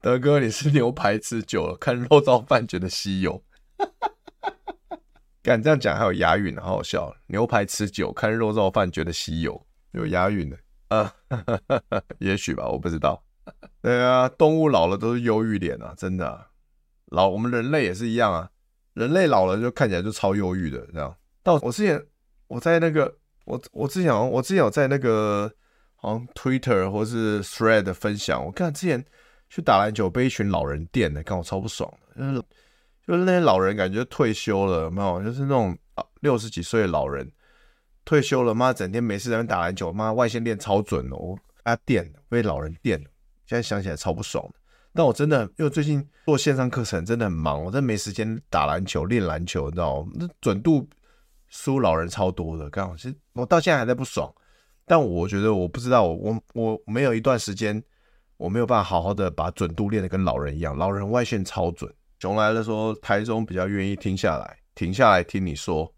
[0.00, 3.44] 德哥，你是牛排吃久了，看肉燥饭觉得稀有。
[5.42, 7.16] 敢这样讲还有押韵，好好笑。
[7.28, 11.14] 牛排吃久，看肉燥饭觉得稀有，有押韵的啊，
[12.18, 13.24] 也许吧，我不知道。
[13.80, 16.48] 对啊，动物老了都是忧郁脸啊，真的、
[17.06, 18.50] 老我们人类也是一样啊，
[18.94, 21.16] 人类老了就看起来就超忧郁的这样。
[21.42, 22.06] 到我之前
[22.48, 23.17] 我在那个
[23.48, 25.50] 我我之前我之前有在那个
[25.96, 29.04] 好像 Twitter 或是 Thread 分享，我看之前
[29.48, 32.44] 去打篮球被一群老人电的，看我超不爽的，就是。
[33.08, 35.24] 就是那些老人感觉退休了，有没有？
[35.24, 35.74] 就是那种
[36.20, 37.26] 六十几岁的老人
[38.04, 42.98] 退休了，妈整天没事在那打篮球，妈外线练超准哦，啊电被老人电，
[43.46, 44.60] 现在想起来超不爽的。
[44.92, 50.12] 但我真的因为最近做线上课程真的很忙，我真的没时间打篮球练篮球，你知道吗？
[50.14, 50.86] 那准度
[51.48, 54.32] 输老人超多的，刚好其实我到现在还在不爽。
[54.86, 57.82] 但我觉得我不知道，我我我没有一段时间
[58.38, 61.92] 我没有办法好好的把准度练得跟老人一样，老人外线超准。
[62.20, 65.94] 熊来了说，台中比较愿意停下来，停下来听你说。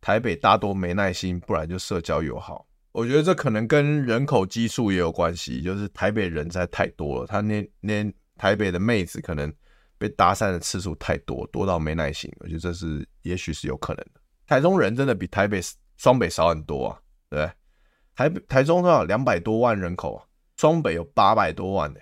[0.00, 2.66] 台北大多没耐心，不然就社交友好。
[2.90, 9.50] 我觉得这可能跟人口基数也有关系，就是台北人在太多了，他那那台北的妹子可能
[9.96, 12.28] 被搭讪的次数太多，多到没耐心。
[12.40, 14.20] 我觉得这是也许是有可能的。
[14.46, 15.60] 台中人真的比台北
[15.96, 17.00] 双北少很多啊，
[17.30, 17.50] 对？
[18.14, 20.24] 台台中多少两百多万人口啊，
[20.56, 22.00] 双北有八百多万呢、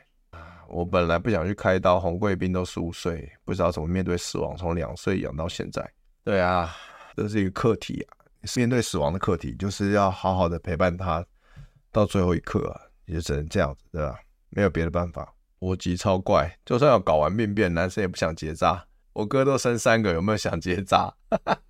[0.68, 5.88] 我本来不想去开刀，红贵宾都十五岁，不知道怎么面对死亡，从两岁养到现在。
[6.24, 6.74] 对啊，
[7.16, 8.16] 这是一个课题啊，
[8.56, 11.24] 面对死亡的课题，就是要好好的陪伴他
[11.92, 14.18] 到最后一刻啊，也只能这样子，对吧？
[14.50, 15.32] 没有别的办法。
[15.58, 18.86] 我急超怪，就算要搞完病变，男生也不想结扎。
[19.12, 21.12] 我哥都生三个，有没有想结扎？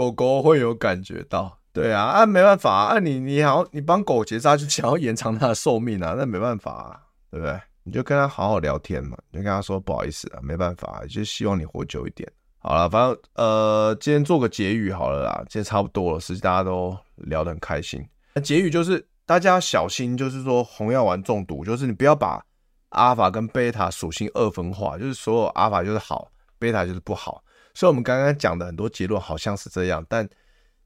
[0.00, 1.58] 狗狗会有感觉到。
[1.74, 7.60] 对啊，啊没办法啊，你你好，你帮狗结扎就想要延长它的寿命啊，那没办法啊，对不对？
[7.82, 12.26] 你就跟他好好聊天嘛，你就跟他说不好意思啊，没办法，就希望你活久一点。
[12.60, 18.02] 好了，反正呃，今天做个结语好了啦，今天差不多了，实际大家都聊得很开心。
[18.32, 22.42] 那结语就是大家要小心，就是说红药丸中毒，就是你不要把
[22.88, 27.44] 阿法跟贝塔属性二分化，就是所有阿法就是好，贝塔就是不好。
[27.74, 30.28] 所以我们刚刚讲的很多结论好像是这样，但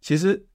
[0.00, 0.46] 其实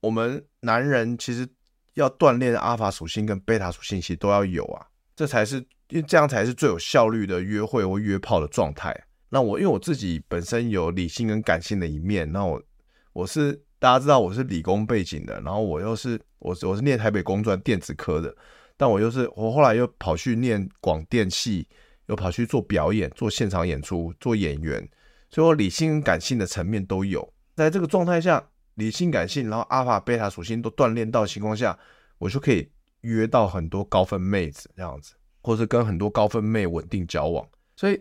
[0.00, 1.46] 我们男人其实
[1.94, 4.86] 要锻炼阿法属性跟贝塔属性，其实都要有啊。
[5.14, 5.56] 这才是，
[5.88, 8.94] 因为这样才是最有效率的约会或约炮的状态。
[9.30, 12.62] 那我因为我自己本身有理性跟感性的一面，那我
[13.12, 18.34] 我是大家知道我是理工背景的，然后我又是我我是念台北工专电子科的，
[18.76, 21.68] 但我又是我后来又跑去念广电系，
[22.06, 24.88] 又跑去做表演、做现场演出、做演员，
[25.30, 27.32] 所以我理性跟感性的层面都有。
[27.54, 31.78] 在这个状态下，理性、感性，然后阿尔法、贝塔属性都锻炼到的情况下，
[32.18, 32.70] 我就可以。
[33.02, 37.48] 约到很多高分妹子这样子，或是跟很多高分妹稳定交往。
[37.76, 37.98] 所以，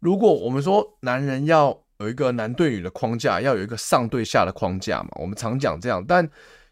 [0.00, 6.04] 如果我们说男人要有一个男对女的框架，要有一个上对下的框架嘛，我们常讲这样。
[6.04, 6.28] 但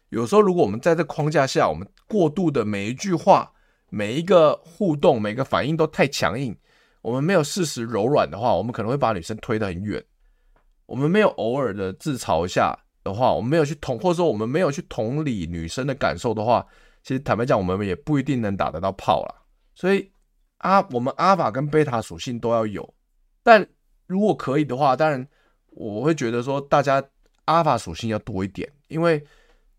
[0.09, 3.53] 有时候，如果我们在这框架下，我们过度的每一句话、
[3.89, 6.53] 每一个互动、每个反应都太强硬，
[7.03, 10.03] 我们没有适时柔软的话，我们可能会把女生推得很远。
[10.87, 16.65] 我们没有偶尔的自嘲一下的话，我们没有去同，或者说我们没有去同理女生的感受的话。
[17.03, 19.35] 其实坦白讲，我们也不一定能打得到炮啦。
[19.75, 20.09] 所以
[20.59, 22.93] 阿我们阿法跟贝塔属性都要有，
[23.43, 23.67] 但
[24.07, 25.27] 如果可以的话，当然
[25.71, 27.03] 我会觉得说大家
[27.45, 29.21] 阿法属性要多一点，因为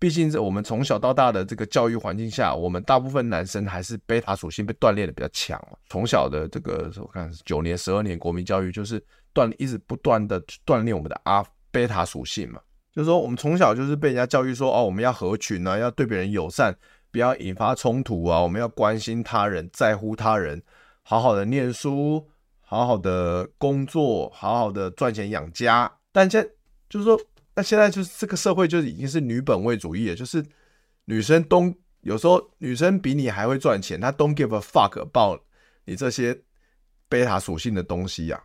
[0.05, 5.59] 毕竟是我们从小到大的这个教育环境下，我们大部分男生还是贝塔属性被锻炼的比较强。
[5.89, 12.61] 从小的这个我看九年、十二年国民教育，就是锻一直不断的锻炼我们的阿贝塔属性嘛。
[12.93, 16.77] 就是说我们从小就是被人家教育说哦，我们要合群啊，要对别人友善。
[17.11, 18.41] 不要引发冲突啊！
[18.41, 20.61] 我们要关心他人，在乎他人，
[21.03, 22.29] 好好的念书，
[22.61, 25.91] 好好的工作，好好的赚钱养家。
[26.13, 26.47] 但现
[26.91, 27.17] 就是说，
[27.55, 30.45] 那现在就是这个社会就已经是女本位主义了，就是
[31.05, 35.41] 女生都有时候女生比你还会赚钱，她 don't give a fuck about
[35.85, 36.43] 你这些
[37.09, 38.43] 贝塔属性的东西呀、啊。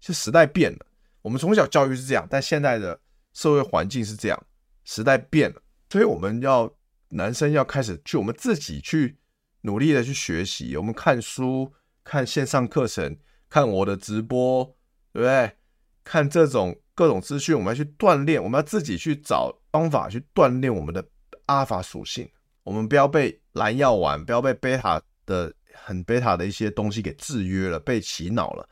[0.00, 0.86] 是时代变了，
[1.22, 3.00] 我们从小教育是这样，但现在的
[3.32, 4.46] 社会环境是这样，
[4.84, 6.72] 时代变了，所以我们要
[7.08, 9.18] 男生要开始去我们自己去
[9.62, 11.72] 努力的去学习，我们看书、
[12.04, 13.18] 看线上课程、
[13.50, 14.64] 看我的直播，
[15.12, 15.56] 对不对？
[16.04, 21.04] 看这种各种资讯，我们要去锻炼，我们要自己去找方法去锻炼我们的
[21.46, 22.28] 阿尔法属性，
[22.64, 28.68] 我们不要被蓝药丸，不要被贝塔的很贝塔的一些东西给制约了，被洗脑了。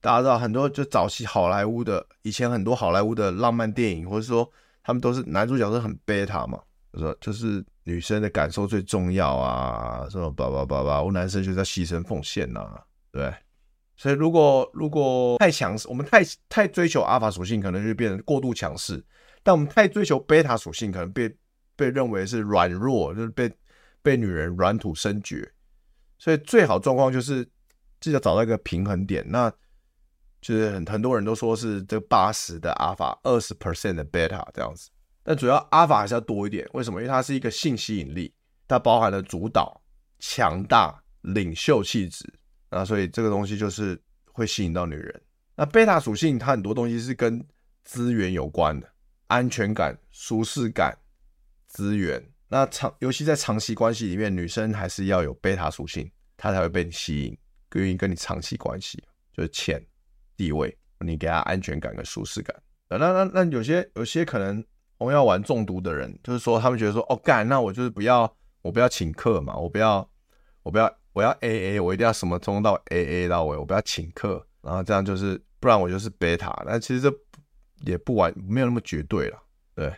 [0.00, 4.50] 大家知道很多就早期好莱坞的，以前很多好莱坞的浪漫电影，或者说
[4.82, 6.60] 他们都是男主角是很贝塔嘛，
[6.94, 13.32] 说就是女生的感受最重要啊，什么叭叭叭叭，我男生就在牺牲奉献呐，对。
[13.98, 18.96] 所以如果如果太强势，我们太太追求阿尔法属性，可能就变成过度强势；
[19.42, 21.36] 但我们太追求贝塔属性，可能被
[21.74, 23.52] 被认为是软弱，就是被
[24.00, 25.52] 被女人软土深掘。
[26.16, 27.44] 所以最好状况就是，
[28.00, 29.24] 就要找到一个平衡点。
[29.28, 29.52] 那
[30.40, 34.88] 就是很很多人都说是这八十的阿尔法，二十 percent 的贝塔这样子，
[35.24, 36.64] 但主要阿尔法还是要多一点。
[36.72, 37.00] 为什么？
[37.00, 38.32] 因为它是一个性吸引力，
[38.68, 39.82] 它包含了主导、
[40.20, 42.24] 强大、领袖气质，
[42.70, 44.00] 那所以这个东西就是
[44.32, 45.22] 会吸引到女人。
[45.56, 47.44] 那贝塔属性它很多东西是跟
[47.84, 48.88] 资源有关的，
[49.26, 50.96] 安全感、舒适感、
[51.66, 52.24] 资源。
[52.48, 57.36] 那长尤其在长期关系里面，女生还是要有贝塔属性，她才会被你吸引，
[57.74, 59.02] 愿意跟你长期关系，
[59.32, 59.84] 就是钱。
[60.36, 62.54] 地位，你给她安全感跟舒适感。
[62.88, 64.64] 那那那有些有些可能
[64.96, 70.08] 红药丸中毒的人，就是说他们觉得说，哦干，那我就是不要，我不要请客嘛，我不要，
[70.62, 76.62] 我不要，我要 A A，我一定要什么从头到 A A 到尾，我不要请客，然后这样就是，不然我就是贝塔。
[76.64, 77.12] 那其实这
[77.84, 79.42] 也不完，没有那么绝对了，
[79.74, 79.92] 对。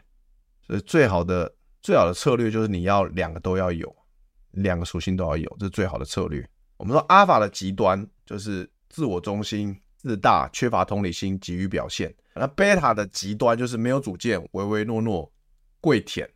[0.67, 3.95] 所以最好的最好的策略就是你要两个都要有，
[4.53, 6.49] 两个属性都要有，这是最好的策略。
[6.79, 9.79] 我们说阿法的极端就是自我中心。
[10.03, 12.11] 自大、缺乏同理心、急于表现。
[12.35, 15.31] 那贝塔的极端就是没有主见、唯唯诺诺、
[15.79, 16.27] 跪舔、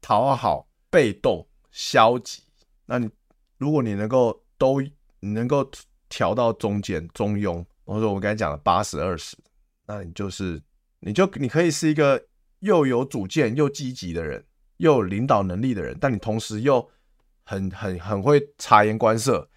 [0.00, 2.40] 讨好、被动、消极。
[2.86, 3.10] 那你
[3.58, 4.90] 如果你能够都你
[5.20, 5.68] 能够
[6.08, 9.36] 调到中间中庸，或者说我刚才讲的八十二十，
[9.86, 10.62] 那你就是
[11.00, 12.24] 你就你可以是一个
[12.60, 14.44] 又有主见又积极的人，
[14.78, 16.88] 又有领导能力的人，但你同时又
[17.44, 19.50] 很很很会察言观色，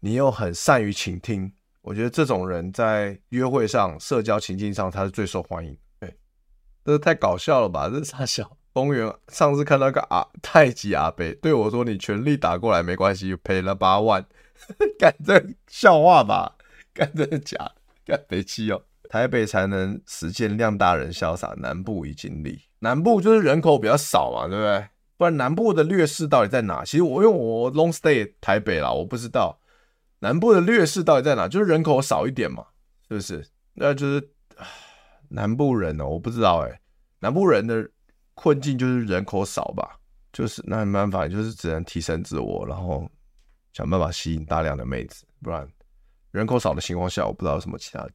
[0.00, 1.52] 你又很善于倾听。
[1.82, 5.76] 我觉得这种人在约会上、社交情境上，他是最受欢迎。
[6.00, 6.16] 对，
[6.84, 7.88] 这是太搞笑了吧？
[7.88, 9.10] 这是啥小公园？
[9.28, 14.26] 上次看到个阿太极阿伯对我说：“你全力打过来没关系，赔了八万。
[15.00, 16.56] ”干这笑话吧？
[16.92, 17.56] 干真假？
[18.04, 22.60] 干北七哦，台北才能实现量大人潇洒，南部已经立。
[22.80, 24.86] 南部就是人口比较少嘛，对不对？
[25.16, 26.84] 不然南部的劣势到底在哪？
[26.84, 29.58] 其实我因为我 long stay 台北啦，我不知道。
[30.18, 31.48] 南部的劣势到底在哪？
[31.48, 32.66] 就是人口少一点嘛，
[33.08, 33.42] 是不是？
[33.72, 34.28] 那就是
[35.30, 36.06] 南部人呢？
[36.06, 36.78] 我不知道哎。
[37.20, 37.88] 南部人的
[38.36, 39.98] 困境就是人口少吧，
[40.32, 43.10] 就是那没办法，就是只能提升自我，然后
[43.72, 45.66] 想办法吸引大量的妹子，不然
[46.30, 48.06] 人口少的情况下，我不知道有什么其他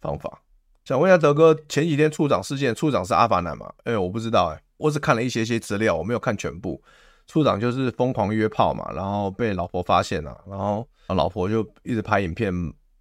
[0.00, 0.42] 方法。
[0.84, 3.70] 想问一下德哥，前几天处长事件，处长是阿法男吗？
[3.84, 6.82] 哎，我不知道哎，我只看了一些些资料，我没有看全部。
[7.26, 12.52] 处长就是疯狂约炮嘛，然后被老婆发现了，然后老婆就一直拍影片，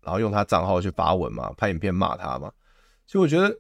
[0.03, 2.51] 然后用他账号去发文嘛，拍影片骂他嘛。
[3.07, 3.57] 其实我觉得，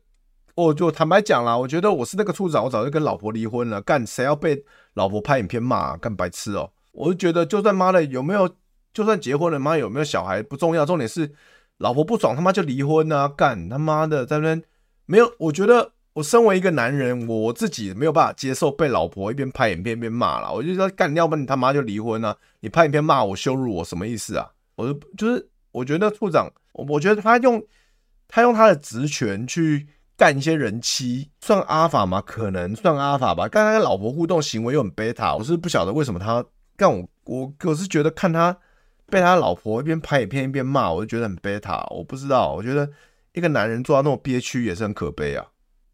[0.65, 3.81] 我就坦白讲啦，我觉得我是那个处长，我早就跟老婆离婚了。
[3.81, 5.95] 干谁要被老婆拍影片骂？
[5.97, 6.71] 干白痴哦！
[6.91, 8.49] 我就觉得，就算妈的有没有，
[8.93, 11.31] 就算结婚了，妈有没有小孩不重要，重点是
[11.77, 13.27] 老婆不爽，他妈就离婚啊！
[13.27, 14.63] 干他妈的在那边
[15.05, 15.93] 没有，我觉得。
[16.13, 20.51] 我身为一个男人，我自己没有办法接受被老婆一边拍影片一边骂了。
[20.51, 22.35] 我就说干，要不然你他妈就离婚啊！
[22.59, 24.49] 你拍影片骂我、羞辱我，什么意思啊？
[24.75, 27.63] 我就就是我觉得处长，我我觉得他用
[28.27, 29.87] 他用他的职权去
[30.19, 32.21] 干一些人妻，算阿法吗？
[32.25, 33.47] 可能算阿法吧。
[33.47, 36.43] 刚才跟老婆互动行为又很贝塔，我是不晓得为什么他
[36.75, 37.07] 干我。
[37.23, 38.53] 我我是觉得看他
[39.05, 41.87] 被他老婆一边拍影片一边骂，我就觉得很贝塔。
[41.91, 42.89] 我不知道，我觉得
[43.31, 45.45] 一个男人做到那么憋屈也是很可悲啊。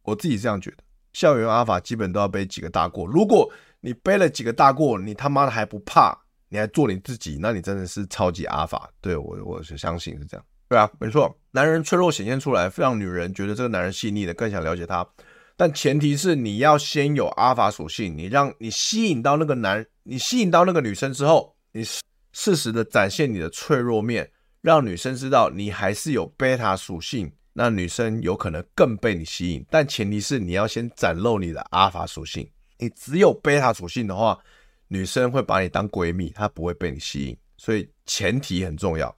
[0.01, 0.78] 我自己这样觉得，
[1.13, 3.05] 校园阿法基本都要背几个大过。
[3.05, 3.47] 如果
[3.80, 6.17] 你背了几个大过，你他妈的还不怕，
[6.49, 8.89] 你还做你自己，那你真的是超级阿法。
[9.01, 10.43] 对，我，我是相信是这样。
[10.68, 15.07] 对啊，没错，男人脆弱显现出来，会让女人觉得这个男人细腻的，更想了解他。
[15.55, 21.86] 但前提是你要先有阿法属性，你让你吸引到那个男，你吸引到那个女生之后，你
[22.34, 24.30] 适时的展现你的脆弱面，
[24.61, 29.66] 让女生知道你还是有贝塔属性，那女生有可能更被你吸引。
[29.70, 32.45] 但前提是你要先展露你的阿法属性。
[32.78, 34.38] 你只有贝塔属性的话，
[34.89, 37.38] 女生会把你当闺蜜，她不会被你吸引。
[37.55, 39.16] 所以前提很重要，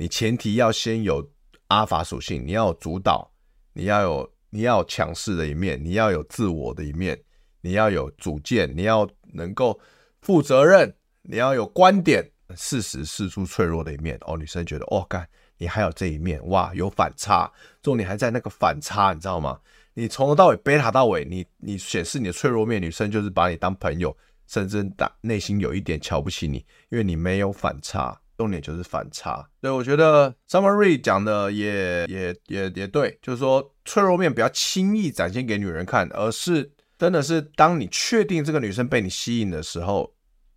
[0.00, 1.30] 你前提要先有
[1.66, 3.30] 阿法属性，你要有主导，
[3.74, 7.22] 你要有你要有强势的一面，你要有自我的一面，
[7.60, 9.78] 你要有主见，你要能够
[10.22, 10.90] 负责任，
[11.20, 12.26] 你要有观点，
[12.56, 14.16] 适时释出脆弱的一面。
[14.22, 15.28] 哦，女生觉得哦，干，
[15.58, 19.60] 你还有这一面，哇，有反差，重点还在那个反差，你知道吗？
[19.92, 29.46] 你从头到尾贝塔到尾，你你显示你的脆弱面，女生就是把你当朋友，甚至打内心有一点瞧不起你，因为你没有反差，重点就是反差。
[29.60, 40.10] 对我觉得 Summer Reed 讲的也也也也对，就是说脆弱面不要轻易展现给女人看，而是真的是当你确定这个女生被你吸引的时候，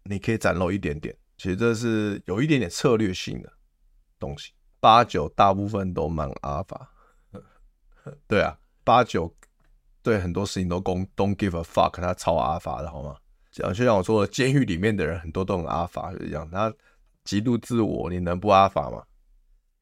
[0.03, 1.13] 你可以展露一点点。
[1.37, 3.51] 其实这是有一点点策略性的
[4.17, 4.53] 东西。
[4.79, 6.89] 八九大部分都蛮阿法，
[8.29, 8.57] 对啊。
[8.85, 9.33] 八九
[10.01, 13.17] 对很多事情都公 don't give a fuck，他超阿法的好吗？
[13.51, 16.49] 就像我说的，监狱里面的人很多都很阿法，就是这样。
[16.49, 16.73] 他
[17.23, 19.03] 极度自我，你能不阿法吗？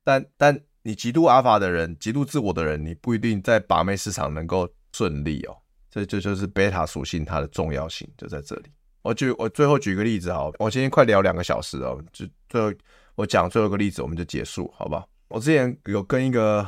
[0.04, 5.58] 但但你极度阿法的人，极度自我的人，你不一定在把妹市场能够顺利哦。
[5.90, 8.72] 这就就是贝塔属性它的重要性就在这里。
[9.02, 12.74] 我举我最后举个例子哈，我今天快聊两个小时哦，就最后
[13.16, 15.06] 我讲最后一个例子，我们就结束，好吧？
[15.28, 16.68] 我之前有跟一个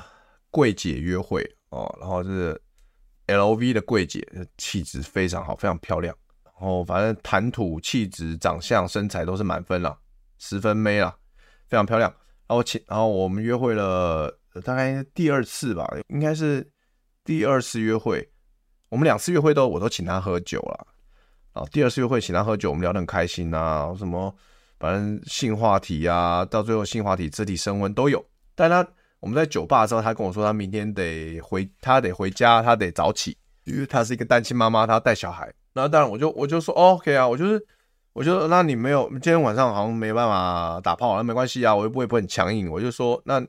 [0.50, 1.44] 柜姐约会。
[1.70, 2.62] 哦，然后是
[3.26, 4.24] LV 的柜姐，
[4.60, 6.16] 气质非常好，非常漂亮。
[6.44, 9.98] 然后反正谈吐、气质、长相、身材都是满分了，
[10.38, 11.16] 十分妹了，
[11.70, 12.10] 非常漂亮。
[12.48, 16.70] 然后请，然后我们约会了大概第二次吧，应该是
[17.24, 18.30] 第二次约会。
[18.90, 20.88] 我们两次约会都我都请她喝酒了。
[21.54, 24.36] 然后第二次约会请她喝酒，我们聊得很开心啊，什么
[24.80, 28.26] 反正性话题啊，到最后性话题、肢体升温都有。
[28.56, 28.88] 但她。
[29.20, 35.50] 我们在酒吧的时候，他跟我说他明天得回，他得回家，他得早起，因为他是一个单亲妈妈，他要带小孩。
[35.72, 37.66] 那当然，我就我就说 OK 啊，我就是，
[38.14, 43.44] 我就说那你没有今天晚上好像没办法打炮，那没关系啊，我又不会不很强硬，我就说那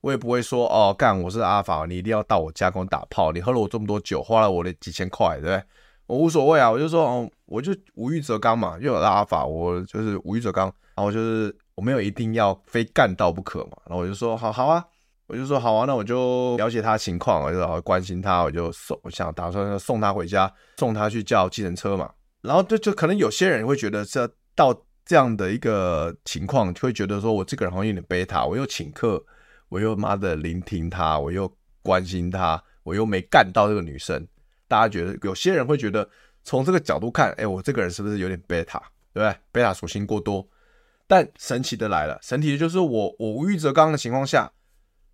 [0.00, 5.62] 我也不会说哦干我是阿法，你一定要到我家跟我打炮，你喝了我这么多酒，花了我的几千块，对不对？
[6.06, 14.84] 我无所谓啊，我就说哦，我就无欲则刚嘛，又有了阿法，我就是无欲则刚，然后我就是我没有一定要非干到不可嘛，然后我就说好好啊。
[15.30, 22.08] 我就说好啊，那我就了解他情况，我就好关心他，我就送，我想打算送他回家，送他去叫计程车嘛。
[22.42, 29.24] 然后就就可能有些人会觉得这到这样的一个情况，就会觉得说我这个人好像有点贝塔，我又请客，
[29.68, 34.26] 我又妈的聆听他，我又关心他，我又没干到这个女生。
[34.66, 36.08] 大家觉得有些人会觉得
[36.44, 38.78] 从这个角度看，哎，我这个人是不是有点贝塔，
[39.12, 39.36] 对不对？
[39.50, 40.46] 贝塔属性过多。
[41.06, 44.52] 但神奇的来了，神奇的就是我我无欲则刚的情况下。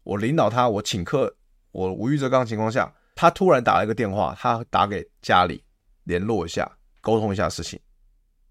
[0.03, 1.35] 我领导他，我请客，
[1.73, 5.65] 我无欲则刚的情况下，他突然打了一个电话，他打给家里
[6.03, 6.71] 联络一下，
[7.05, 7.79] 沟通一下事情，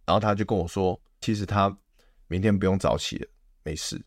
[0.05, 1.75] 然后他就跟我说，其实他
[2.27, 3.27] 明天不用早起了，
[3.63, 3.97] 没事，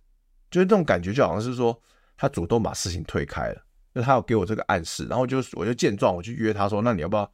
[0.50, 1.78] 就是这种感觉，就好像是说
[2.16, 3.62] 他主动把事情推开了，
[3.94, 7.30] 就他有给我这个暗示，然后就我就见状，我就约他说，那你要不要，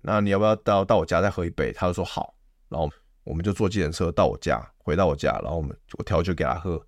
[0.00, 1.72] 那你要不要到到我家再喝一杯？
[1.72, 2.34] 他就说好，
[2.68, 2.90] 然后
[3.24, 6.80] 我们就坐计程车到我家，回到我家，然后我们我调酒给他喝。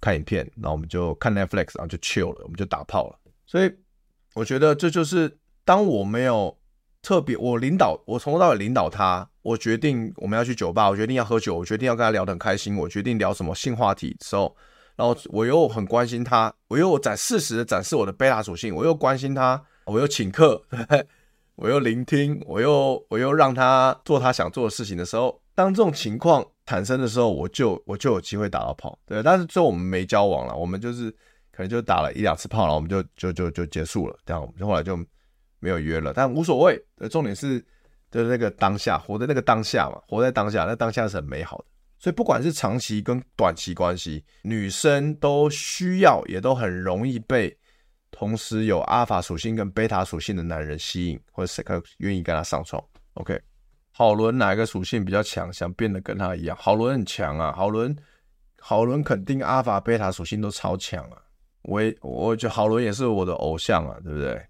[0.00, 3.18] 看影片，然后我们就看 Netflix，然后就 chill 了，我们就打炮了。
[3.46, 3.78] 所以
[4.34, 6.56] 我觉得这就是当我没有
[7.02, 14.54] 特别，我领导，我从头到尾领导他，我决定我们要去酒吧，我决定要喝酒，我决定要跟他聊得很开心，我决定聊什么性话题的时候，
[14.96, 20.62] 然后我又很关心他，我又展适时的展示我的贝塔属性，我又关心他，我又请客，
[21.56, 26.46] 我又聆听，我又我又让他做他想做的事情的时候，当这种情况。
[26.68, 31.10] 产生的时候，我就我就有机会打到炮，对，但是最后我们没交往了，我们就是
[31.50, 34.94] 可能就打了一两次炮，然后我们就就就就结束了，这样我们后来就
[35.60, 36.80] 没有约了，但无所谓。
[37.10, 37.64] 重点是
[38.10, 41.64] 就是那个当下，活在那个当下嘛，活在当下，那当下是很美好的。
[41.98, 47.56] 所以不管是长期跟短期关系，女生都需要，也都很容易被
[48.10, 51.64] 同时有阿法属性跟贝塔属性的男人吸引，或者谁
[51.98, 52.82] 愿意跟他上床。
[53.14, 53.40] OK。
[53.90, 55.52] 好伦哪一个属性比较强？
[55.52, 56.56] 想变得跟他一样？
[56.60, 57.96] 好伦很强啊，好伦，
[58.60, 61.20] 好伦肯定阿法、贝塔属性都超强啊。
[61.62, 64.40] 我也，我觉得好伦也是我的偶像啊，对不对？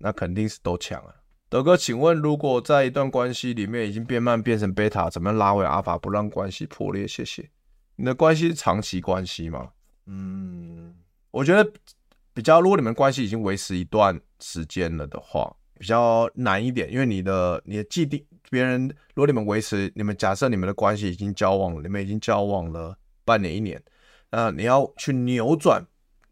[0.00, 1.14] 那肯定是都强啊。
[1.48, 7.06] 德哥，请问如果在一段关系里面已经变慢变成贝塔，怎么样拉回阿法，不让关系破裂？
[7.06, 7.48] 谢谢。
[7.96, 9.70] 你的关系是长期关系吗？
[10.06, 10.94] 嗯，
[11.30, 11.72] 我觉得
[12.32, 18.24] 比较，如果你们关系已经维持一段时间了的话，比较难一点，因为你的你的既定。
[18.48, 23.80] 别人如果你们维持，你们假设你们的关系已经交往了，你们已经交往了半年一年，
[24.30, 25.84] 那你要去扭转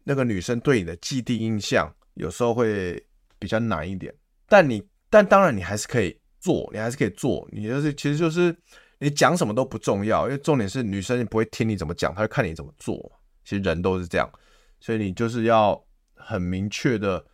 [0.03, 3.01] 那个女生对你的既定印象，有时候会
[3.39, 4.13] 比较难一点。
[4.47, 7.47] 但你，但当然你还是可以做，你还是可以做。
[7.51, 8.55] 你就是，其实就是
[8.99, 13.11] 你讲什么都不重要，因为重点是女生不会听你怎么讲，她会看你怎么做。
[13.43, 14.29] 其实人都是这样，
[14.79, 15.81] 所以你就是要
[16.13, 17.25] 很明确的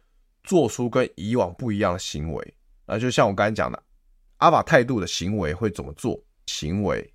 [0.44, 2.58] 做出跟以往不一样的行为。
[2.86, 3.84] 那就像我刚才讲的，
[4.38, 6.22] 阿法态度的行为会怎么做？
[6.46, 7.12] 行为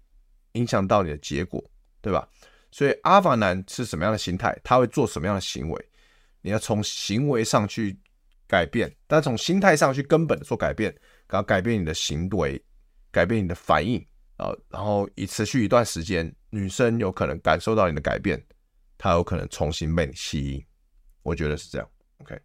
[0.52, 1.62] 影响到你的结果，
[2.00, 2.28] 对吧？
[2.72, 5.88] 所以阿法男是什么样的心态，他会做什么样的行为？
[6.42, 7.96] 你要从行为上去
[8.50, 10.92] 改变，但从心态上去根本的做改变，
[11.28, 12.60] 然后改变你的行为，
[13.12, 14.04] 改变你的反应
[14.38, 18.42] 啊，然后以持续一段时间，女生有可能感受到你的改变，
[18.98, 20.64] 她有可能重新被你吸引。
[21.22, 21.88] 我觉得是这样。
[22.18, 22.36] OK，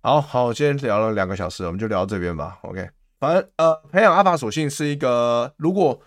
[0.00, 2.58] 好好，今天聊了两个小时，我们就聊到这边吧。
[2.62, 2.90] OK，
[3.20, 6.02] 反正呃，培养阿法属性是一个如果。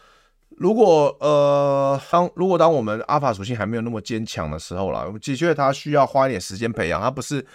[0.59, 7.45] 如果呃，当如果当我们阿法属性还没有那么坚强的时候啦，的确它需要花一点时间培养，它不是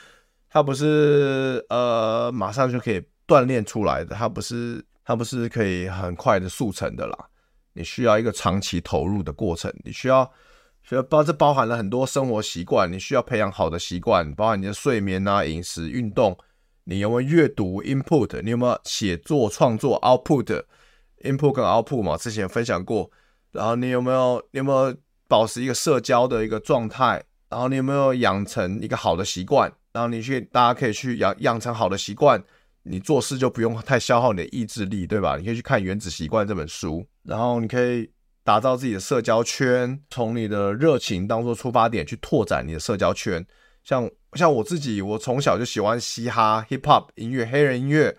[0.52, 7.16] 它不是呃马上就可以锻炼出来的，它不是它不是可以很快的速成的啦，
[7.72, 10.30] 你需要一个长期投入的过程，你需要
[10.82, 16.36] 需要包这包含了很多生活习惯，你需要培养好的习惯，包含你的睡眠啊、饮食、运动，
[16.84, 20.64] 你有没有阅读 input，你有没有写作创作 output。
[21.24, 23.10] input 跟 output 嘛，之前分享过。
[23.52, 24.94] 然后你有没有，你有没有
[25.28, 27.22] 保持一个社交的一个状态？
[27.48, 29.72] 然后你有没有养成一个好的习惯？
[29.92, 32.42] 然后你去，大家可以去养养成好的习惯，
[32.82, 35.36] 你做事就不用太消耗你的意志力，对吧？
[35.36, 38.10] 你可以去看《原子习惯》这本书，然后你可以
[38.42, 43.44] 打造自己的社交圈，从你的热情当做出发点去拓展你的社交圈。
[43.84, 48.16] 像像我自己，我从小就喜欢嘻哈、hip hop 音乐、黑人音乐，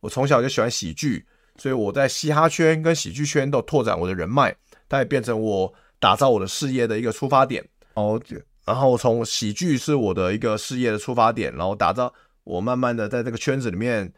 [0.00, 1.26] 我从小就喜欢喜剧。
[1.56, 4.52] 所以我在嘻哈圈跟喜剧圈都拓展我的人脉，
[4.88, 7.64] 它也变成我打造我的事业的一个出发点。
[7.94, 8.20] 哦，
[8.64, 12.12] 然后从喜剧是我的一个事业的出发点，然后打造
[12.44, 14.12] 我慢慢的在这个圈子里面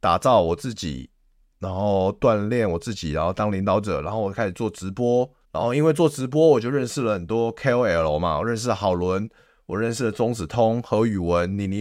[0.00, 1.10] 打造我自己，
[1.58, 9.28] 然后锻炼我自己，然后当领导者，然后我开始做直播，然后因为做直播我就认识了很多 KOL 嘛，我认识了郝伦，
[9.66, 11.78] 我认识了钟子通、和宇文、妮妮。